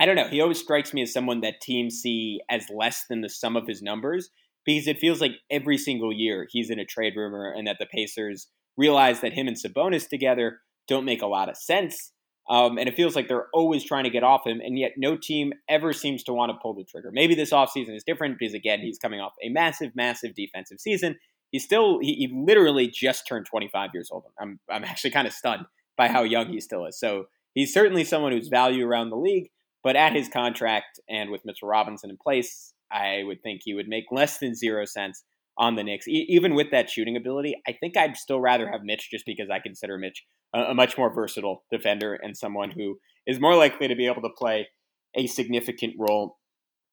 [0.00, 0.28] I don't know.
[0.28, 3.66] He always strikes me as someone that teams see as less than the sum of
[3.66, 4.30] his numbers
[4.64, 7.86] because it feels like every single year he's in a trade rumor and that the
[7.86, 12.12] Pacers realize that him and Sabonis together don't make a lot of sense.
[12.48, 15.16] Um, and it feels like they're always trying to get off him, and yet no
[15.16, 17.10] team ever seems to want to pull the trigger.
[17.12, 21.16] Maybe this offseason is different because, again, he's coming off a massive, massive defensive season.
[21.52, 24.24] He's still, he, he literally just turned 25 years old.
[24.40, 26.98] I'm, I'm actually kind of stunned by how young he still is.
[26.98, 29.50] So he's certainly someone who's value around the league,
[29.84, 33.88] but at his contract and with Mitchell Robinson in place, I would think he would
[33.88, 35.24] make less than zero cents
[35.58, 36.08] on the Knicks.
[36.08, 39.50] E- even with that shooting ability, I think I'd still rather have Mitch just because
[39.50, 40.24] I consider Mitch
[40.54, 44.22] a, a much more versatile defender and someone who is more likely to be able
[44.22, 44.68] to play
[45.14, 46.38] a significant role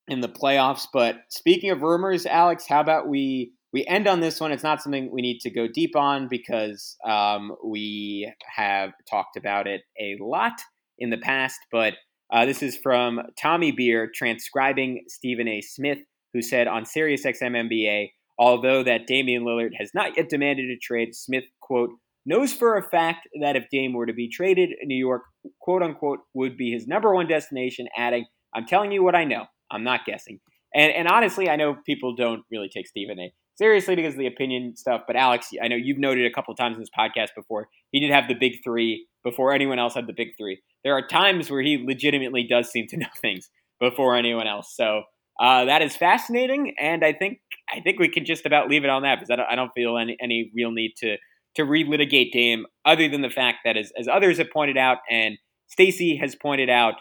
[0.07, 0.87] in the playoffs.
[0.91, 4.51] But speaking of rumors, Alex, how about we we end on this one?
[4.51, 9.67] It's not something we need to go deep on because um, we have talked about
[9.67, 10.59] it a lot
[10.97, 11.59] in the past.
[11.71, 11.93] But
[12.32, 15.61] uh, this is from Tommy Beer transcribing Stephen A.
[15.61, 15.99] Smith,
[16.34, 18.09] who said on SiriusXM NBA
[18.39, 21.89] Although that Damian Lillard has not yet demanded a trade, Smith, quote,
[22.25, 25.23] knows for a fact that if Dame were to be traded, New York,
[25.59, 28.25] quote unquote, would be his number one destination, adding,
[28.55, 29.43] I'm telling you what I know.
[29.69, 30.39] I'm not guessing.
[30.73, 34.28] And, and honestly, I know people don't really take Stephen A seriously because of the
[34.28, 35.01] opinion stuff.
[35.05, 38.10] But Alex, I know you've noted a couple times in this podcast before, he did
[38.10, 40.62] have the big three before anyone else had the big three.
[40.84, 43.49] There are times where he legitimately does seem to know things
[43.80, 44.74] before anyone else.
[44.76, 45.03] So
[45.39, 47.39] uh, that is fascinating, and I think
[47.74, 49.72] I think we can just about leave it on that because I don't, I don't
[49.74, 51.18] feel any, any real need to
[51.55, 55.38] to relitigate Dame, other than the fact that as, as others have pointed out, and
[55.68, 56.95] Stacy has pointed out,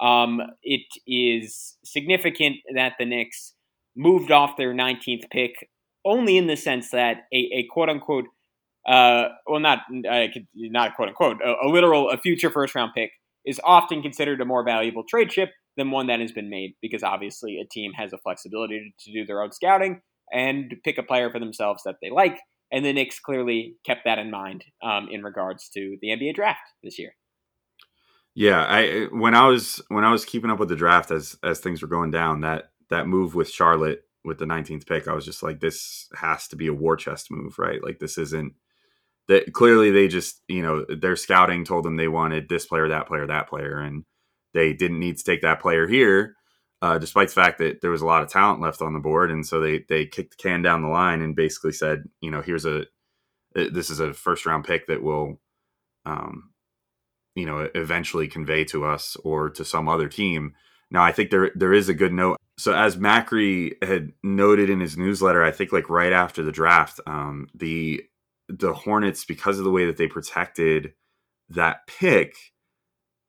[0.00, 3.54] um, it is significant that the Knicks
[3.96, 5.52] moved off their 19th pick
[6.04, 8.26] only in the sense that a, a quote unquote,
[8.86, 13.10] uh, well, not not quote unquote, a, a literal a future first round pick
[13.44, 17.02] is often considered a more valuable trade chip than one that has been made because
[17.02, 20.00] obviously a team has a flexibility to, to do their own scouting
[20.32, 22.38] and pick a player for themselves that they like.
[22.72, 26.72] And the Knicks clearly kept that in mind um, in regards to the NBA draft
[26.82, 27.14] this year.
[28.34, 31.60] Yeah, I when I was when I was keeping up with the draft as as
[31.60, 35.24] things were going down, that that move with Charlotte with the 19th pick, I was
[35.24, 37.82] just like, this has to be a war chest move, right?
[37.82, 38.54] Like this isn't
[39.28, 43.06] that clearly they just you know their scouting told them they wanted this player, that
[43.06, 44.04] player, that player, and
[44.52, 46.36] they didn't need to take that player here,
[46.82, 49.30] uh, despite the fact that there was a lot of talent left on the board,
[49.30, 52.42] and so they they kicked the can down the line and basically said, you know,
[52.42, 52.82] here's a
[53.56, 55.40] uh, this is a first round pick that will,
[56.06, 56.50] um,
[57.34, 60.54] you know, eventually convey to us or to some other team.
[60.90, 62.38] Now, I think there there is a good note.
[62.56, 67.00] So, as Macri had noted in his newsletter, I think like right after the draft,
[67.06, 68.02] um, the
[68.48, 70.94] the Hornets, because of the way that they protected
[71.48, 72.36] that pick,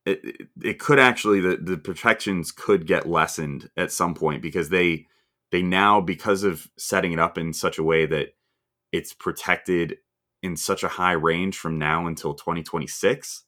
[0.06, 5.08] it, it could actually the, the protections could get lessened at some point because they
[5.52, 8.36] they now because of setting it up in such a way that
[8.92, 9.98] it's protected
[10.44, 13.44] in such a high range from now until 2026,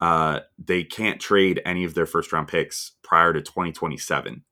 [0.00, 4.44] uh, they can't trade any of their first round picks prior to 2027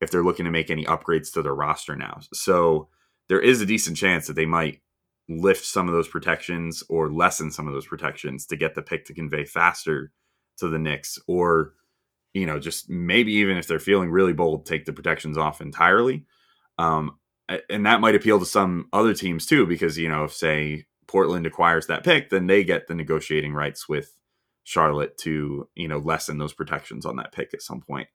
[0.00, 2.20] if they're looking to make any upgrades to their roster now.
[2.32, 2.88] So
[3.28, 4.80] there is a decent chance that they might
[5.28, 9.04] lift some of those protections or lessen some of those protections to get the pick
[9.06, 10.10] to convey faster
[10.58, 11.74] to the Knicks, or
[12.34, 16.26] you know, just maybe even if they're feeling really bold, take the protections off entirely.
[16.78, 17.18] Um,
[17.68, 21.46] and that might appeal to some other teams too, because you know, if say Portland
[21.46, 24.16] acquires that pick, then they get the negotiating rights with
[24.64, 28.08] Charlotte to you know lessen those protections on that pick at some point,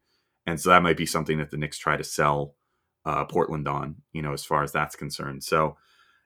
[0.45, 2.55] and so that might be something that the Knicks try to sell
[3.05, 5.43] uh, Portland on, you know, as far as that's concerned.
[5.43, 5.77] So,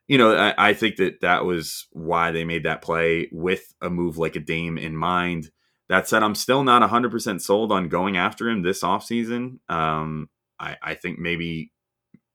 [0.07, 3.89] you know, I, I, think that that was why they made that play with a
[3.89, 5.51] move like a Dame in mind.
[5.89, 9.59] That said, I'm still not 100% sold on going after him this offseason.
[9.70, 11.72] Um, I, I think maybe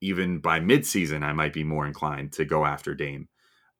[0.01, 3.29] even by midseason, I might be more inclined to go after Dame.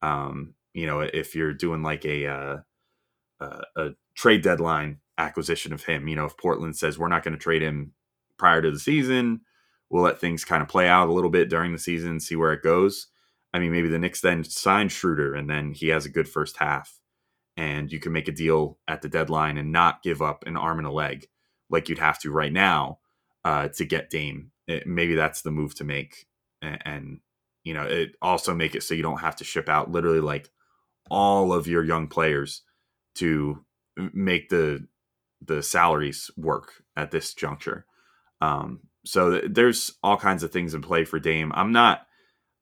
[0.02, 2.56] Um, you know, if you're doing like a, uh,
[3.40, 7.34] uh, a trade deadline acquisition of him, you know, if Portland says we're not going
[7.34, 7.92] to trade him
[8.38, 9.40] prior to the season,
[9.90, 12.52] we'll let things kind of play out a little bit during the season, see where
[12.52, 13.08] it goes.
[13.54, 16.58] I mean, maybe the Knicks then sign Schroder and then he has a good first
[16.58, 17.00] half
[17.56, 20.78] and you can make a deal at the deadline and not give up an arm
[20.78, 21.26] and a leg
[21.70, 22.98] like you'd have to right now
[23.44, 24.50] uh, to get Dame.
[24.66, 26.26] It, maybe that's the move to make.
[26.60, 27.20] And, and,
[27.64, 30.50] you know, it also make it so you don't have to ship out literally like
[31.10, 32.62] all of your young players
[33.14, 33.64] to
[33.96, 34.86] make the
[35.42, 37.86] the salaries work at this juncture.
[38.40, 41.52] Um, so th- there's all kinds of things in play for Dame.
[41.54, 42.06] I'm not.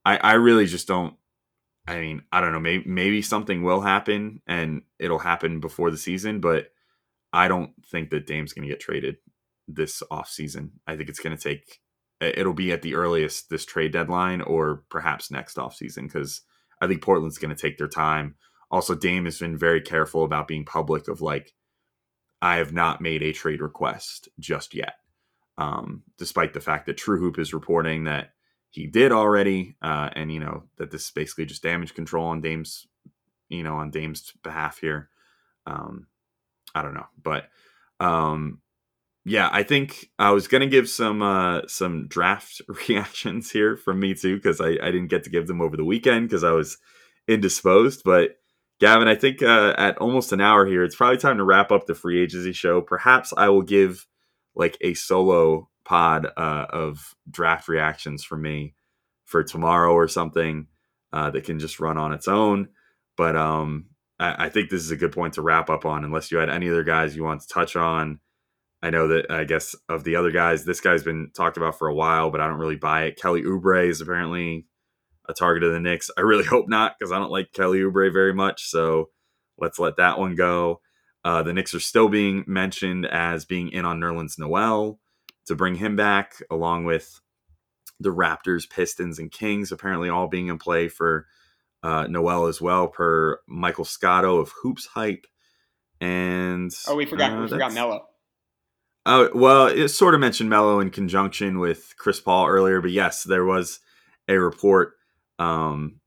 [0.05, 1.15] I, I really just don't.
[1.87, 2.59] I mean, I don't know.
[2.59, 6.67] Maybe maybe something will happen and it'll happen before the season, but
[7.31, 9.17] I don't think that Dame's going to get traded
[9.67, 10.79] this off season.
[10.87, 11.79] I think it's going to take.
[12.21, 16.41] It'll be at the earliest this trade deadline or perhaps next off season because
[16.81, 18.35] I think Portland's going to take their time.
[18.71, 21.53] Also, Dame has been very careful about being public of like,
[22.41, 24.95] I have not made a trade request just yet
[25.57, 28.31] um, despite the fact that True Hoop is reporting that
[28.69, 32.41] he did already, uh, and you know that this is basically just damage control on
[32.41, 32.87] Dame's,
[33.47, 35.09] you know, on Dame's behalf here.
[35.65, 36.07] Um,
[36.73, 37.49] I don't know, but
[38.01, 38.59] um,
[39.23, 44.13] yeah, I think I was gonna give some uh, some draft reactions here from me
[44.13, 46.77] too because I, I didn't get to give them over the weekend because I was
[47.29, 48.01] indisposed.
[48.03, 48.31] But
[48.79, 51.85] Gavin, I think uh, at almost an hour here, it's probably time to wrap up
[51.85, 52.81] the free agency show.
[52.81, 54.05] Perhaps I will give
[54.55, 58.75] like a solo pod uh, of draft reactions for me
[59.25, 60.67] for tomorrow or something
[61.13, 62.69] uh, that can just run on its own.
[63.15, 63.87] But um,
[64.19, 66.49] I, I, think this is a good point to wrap up on, unless you had
[66.49, 68.19] any other guys you want to touch on.
[68.81, 71.87] I know that I guess of the other guys, this guy's been talked about for
[71.87, 73.19] a while, but I don't really buy it.
[73.19, 74.67] Kelly Oubre is apparently
[75.27, 76.09] a target of the Knicks.
[76.17, 78.69] I really hope not because I don't like Kelly Oubre very much.
[78.69, 79.09] So
[79.57, 80.81] let's let that one go.
[81.23, 84.99] Uh, the Knicks are still being mentioned as being in on Nerlens Noel
[85.47, 87.19] to bring him back, along with
[87.99, 91.25] the Raptors, Pistons, and Kings apparently all being in play for
[91.81, 95.25] uh, Noel as well, per Michael Scotto of Hoops Hype.
[96.01, 98.05] And oh, we forgot uh, we forgot Melo.
[99.05, 103.23] Oh well, it sort of mentioned Melo in conjunction with Chris Paul earlier, but yes,
[103.23, 103.79] there was
[104.27, 104.93] a report
[105.39, 105.99] um,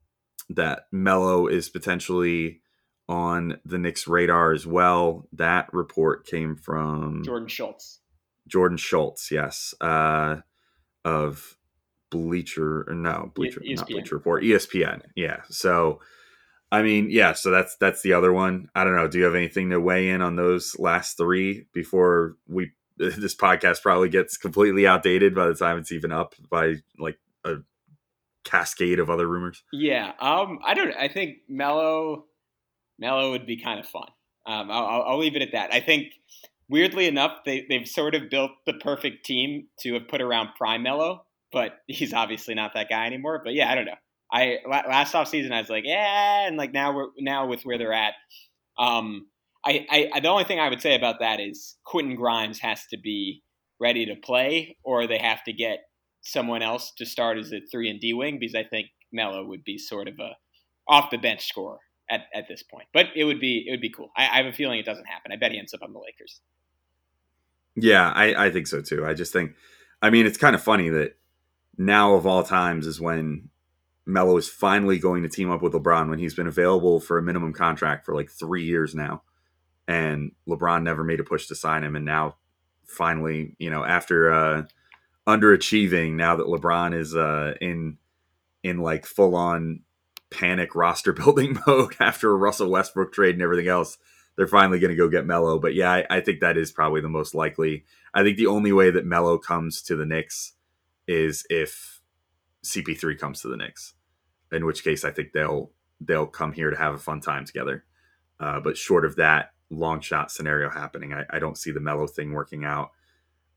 [0.50, 2.60] that Melo is potentially
[3.08, 5.28] on the Knicks' radar as well.
[5.32, 8.00] That report came from Jordan Schultz.
[8.46, 10.36] Jordan Schultz, yes, uh,
[11.04, 11.56] of
[12.10, 15.02] Bleacher, no Bleacher, e- not Bleacher Report, ESPN.
[15.14, 16.00] Yeah, so
[16.70, 18.68] I mean, yeah, so that's that's the other one.
[18.74, 19.08] I don't know.
[19.08, 22.72] Do you have anything to weigh in on those last three before we?
[22.98, 27.58] This podcast probably gets completely outdated by the time it's even up by like a
[28.48, 29.62] cascade of other rumors.
[29.72, 30.94] Yeah, um, I don't.
[30.94, 32.24] I think Melo,
[32.98, 34.08] Melo would be kind of fun.
[34.46, 35.74] Um, I'll, I'll, leave it at that.
[35.74, 36.14] I think,
[36.70, 40.82] weirdly enough, they, they've sort of built the perfect team to have put around Prime
[40.82, 43.42] Melo, but he's obviously not that guy anymore.
[43.44, 43.92] But yeah, I don't know.
[44.32, 47.78] I last off season I was like, yeah, and like now we're now with where
[47.78, 48.14] they're at.
[48.78, 49.26] Um,
[49.64, 52.98] I, I the only thing I would say about that is Quentin Grimes has to
[52.98, 53.42] be
[53.80, 55.80] ready to play, or they have to get
[56.20, 59.64] someone else to start as a three and D wing because I think Melo would
[59.64, 60.36] be sort of a
[60.86, 61.78] off the bench scorer
[62.10, 62.88] at, at this point.
[62.92, 64.10] But it would be it would be cool.
[64.16, 65.32] I, I have a feeling it doesn't happen.
[65.32, 66.40] I bet he ends up on the Lakers.
[67.76, 69.06] Yeah, I, I think so too.
[69.06, 69.54] I just think,
[70.02, 71.16] I mean, it's kind of funny that
[71.76, 73.50] now of all times is when
[74.04, 77.22] Melo is finally going to team up with LeBron when he's been available for a
[77.22, 79.22] minimum contract for like three years now,
[79.86, 82.36] and LeBron never made a push to sign him, and now
[82.86, 84.62] finally, you know, after uh,
[85.28, 87.98] underachieving, now that LeBron is uh, in
[88.64, 89.80] in like full on
[90.30, 93.98] panic roster building mode after a Russell Westbrook trade and everything else.
[94.36, 97.00] They're finally going to go get Melo, but yeah, I, I, think that is probably
[97.00, 97.84] the most likely.
[98.14, 100.52] I think the only way that Melo comes to the Knicks
[101.08, 102.00] is if
[102.64, 103.94] CP3 comes to the Knicks,
[104.52, 107.84] in which case I think they'll they'll come here to have a fun time together.
[108.38, 112.06] Uh, but short of that long shot scenario happening, I, I don't see the Melo
[112.06, 112.92] thing working out.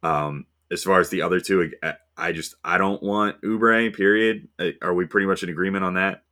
[0.01, 1.71] Um, as far as the other two,
[2.17, 3.93] I just I don't want Oubre.
[3.95, 4.47] Period.
[4.57, 6.23] Uh, are we pretty much in agreement on that?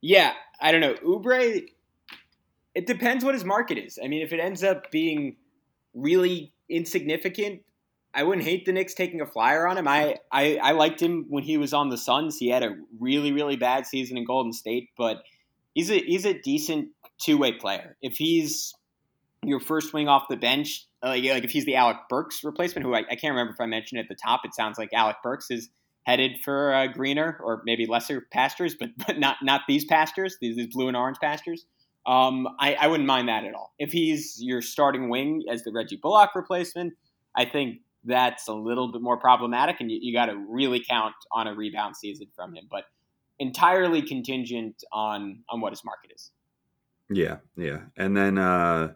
[0.00, 0.94] Yeah, I don't know.
[0.94, 1.68] Oubre.
[2.74, 3.98] It depends what his market is.
[4.02, 5.36] I mean, if it ends up being
[5.94, 7.62] really insignificant,
[8.14, 9.88] I wouldn't hate the Knicks taking a flyer on him.
[9.88, 12.38] I, I, I liked him when he was on the Suns.
[12.38, 15.22] He had a really really bad season in Golden State, but
[15.74, 17.96] he's a he's a decent two way player.
[18.00, 18.74] If he's
[19.44, 22.94] your first wing off the bench, like, like if he's the Alec Burks replacement, who
[22.94, 25.50] I, I, can't remember if I mentioned at the top, it sounds like Alec Burks
[25.50, 25.70] is
[26.04, 30.56] headed for uh, greener or maybe lesser pastures, but but not not these pastures, these,
[30.56, 31.66] these blue and orange pastures.
[32.06, 33.74] Um, I, I wouldn't mind that at all.
[33.78, 36.94] If he's your starting wing as the Reggie Bullock replacement,
[37.36, 41.14] I think that's a little bit more problematic, and you, you got to really count
[41.30, 42.64] on a rebound season from him.
[42.70, 42.84] But
[43.38, 46.30] entirely contingent on on what his market is.
[47.10, 48.94] Yeah, yeah, and then uh,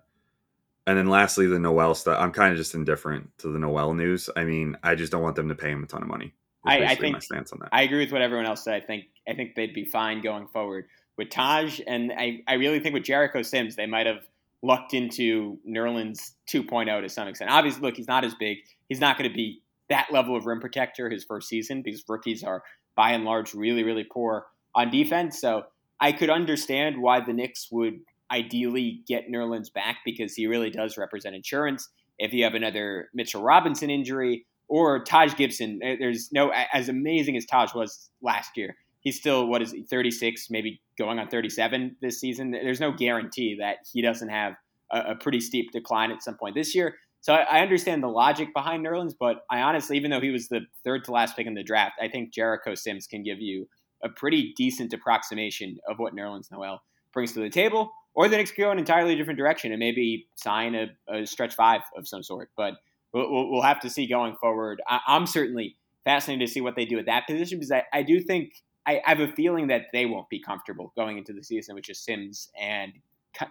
[0.87, 2.18] and then lastly, the Noel stuff.
[2.20, 4.28] I'm kind of just indifferent to the Noel news.
[4.37, 6.33] I mean, I just don't want them to pay him a ton of money.
[6.64, 7.70] I, I, think my stance on that.
[7.72, 8.74] I agree with what everyone else said.
[8.74, 10.87] I think I think they'd be fine going forward
[11.18, 14.28] with Taj, and I, I really think with Jericho Sims, they might have
[14.62, 17.51] lucked into Nerlens 2.0 to some extent.
[17.51, 18.59] Obviously, look, he's not as big.
[18.89, 22.45] He's not going to be that level of rim protector his first season because rookies
[22.45, 22.62] are
[22.95, 25.41] by and large really really poor on defense.
[25.41, 25.64] So
[26.01, 28.01] I could understand why the Knicks would
[28.33, 31.89] ideally get Nerlens back because he really does represent insurance.
[32.18, 37.37] If you have another Mitchell Robinson injury or Taj Gibson, eh, there's no as amazing
[37.37, 38.76] as Taj was last year.
[39.01, 42.53] He's still what is he 36, maybe going on 37 this season.
[42.53, 44.55] There's no guarantee that he doesn't have
[44.91, 46.97] a, a pretty steep decline at some point this year.
[47.20, 50.49] So I, I understand the logic behind Nerlens, but I honestly, even though he was
[50.49, 53.68] the third to last pick in the draft, I think Jericho Sims can give you
[54.03, 58.53] a pretty decent approximation of what Nerlens Noel brings to the table or the Knicks
[58.53, 62.51] go an entirely different direction and maybe sign a, a stretch five of some sort.
[62.57, 62.75] But
[63.13, 64.81] we'll, we'll have to see going forward.
[64.87, 68.03] I, am certainly fascinated to see what they do at that position because I, I
[68.03, 68.53] do think
[68.87, 71.89] I, I, have a feeling that they won't be comfortable going into the season, which
[71.89, 72.93] is Sims and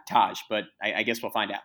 [0.08, 0.40] Taj.
[0.50, 1.62] But I, I guess we'll find out.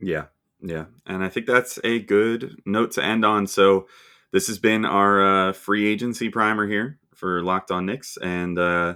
[0.00, 0.26] Yeah,
[0.60, 3.46] yeah, and I think that's a good note to end on.
[3.46, 3.86] So
[4.32, 8.58] this has been our uh, free agency primer here for Locked On Knicks, and.
[8.58, 8.94] Uh,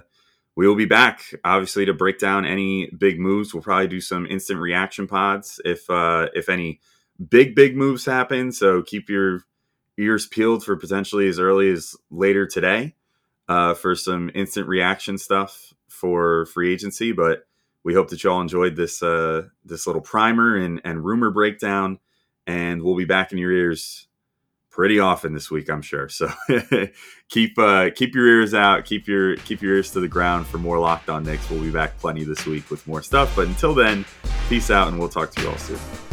[0.57, 3.53] we will be back, obviously, to break down any big moves.
[3.53, 6.81] We'll probably do some instant reaction pods if uh, if any
[7.29, 8.51] big big moves happen.
[8.51, 9.43] So keep your
[9.99, 12.95] ears peeled for potentially as early as later today
[13.47, 17.11] uh, for some instant reaction stuff for free agency.
[17.11, 17.45] But
[17.83, 21.99] we hope that y'all enjoyed this uh, this little primer and, and rumor breakdown,
[22.47, 24.06] and we'll be back in your ears
[24.77, 26.07] pretty often this week, I'm sure.
[26.07, 26.31] So
[27.29, 30.59] keep uh, keep your ears out, keep your keep your ears to the ground for
[30.59, 31.49] more Locked On Knicks.
[31.49, 33.35] We'll be back plenty this week with more stuff.
[33.35, 34.05] But until then,
[34.47, 36.06] peace out, and we'll talk to you all soon.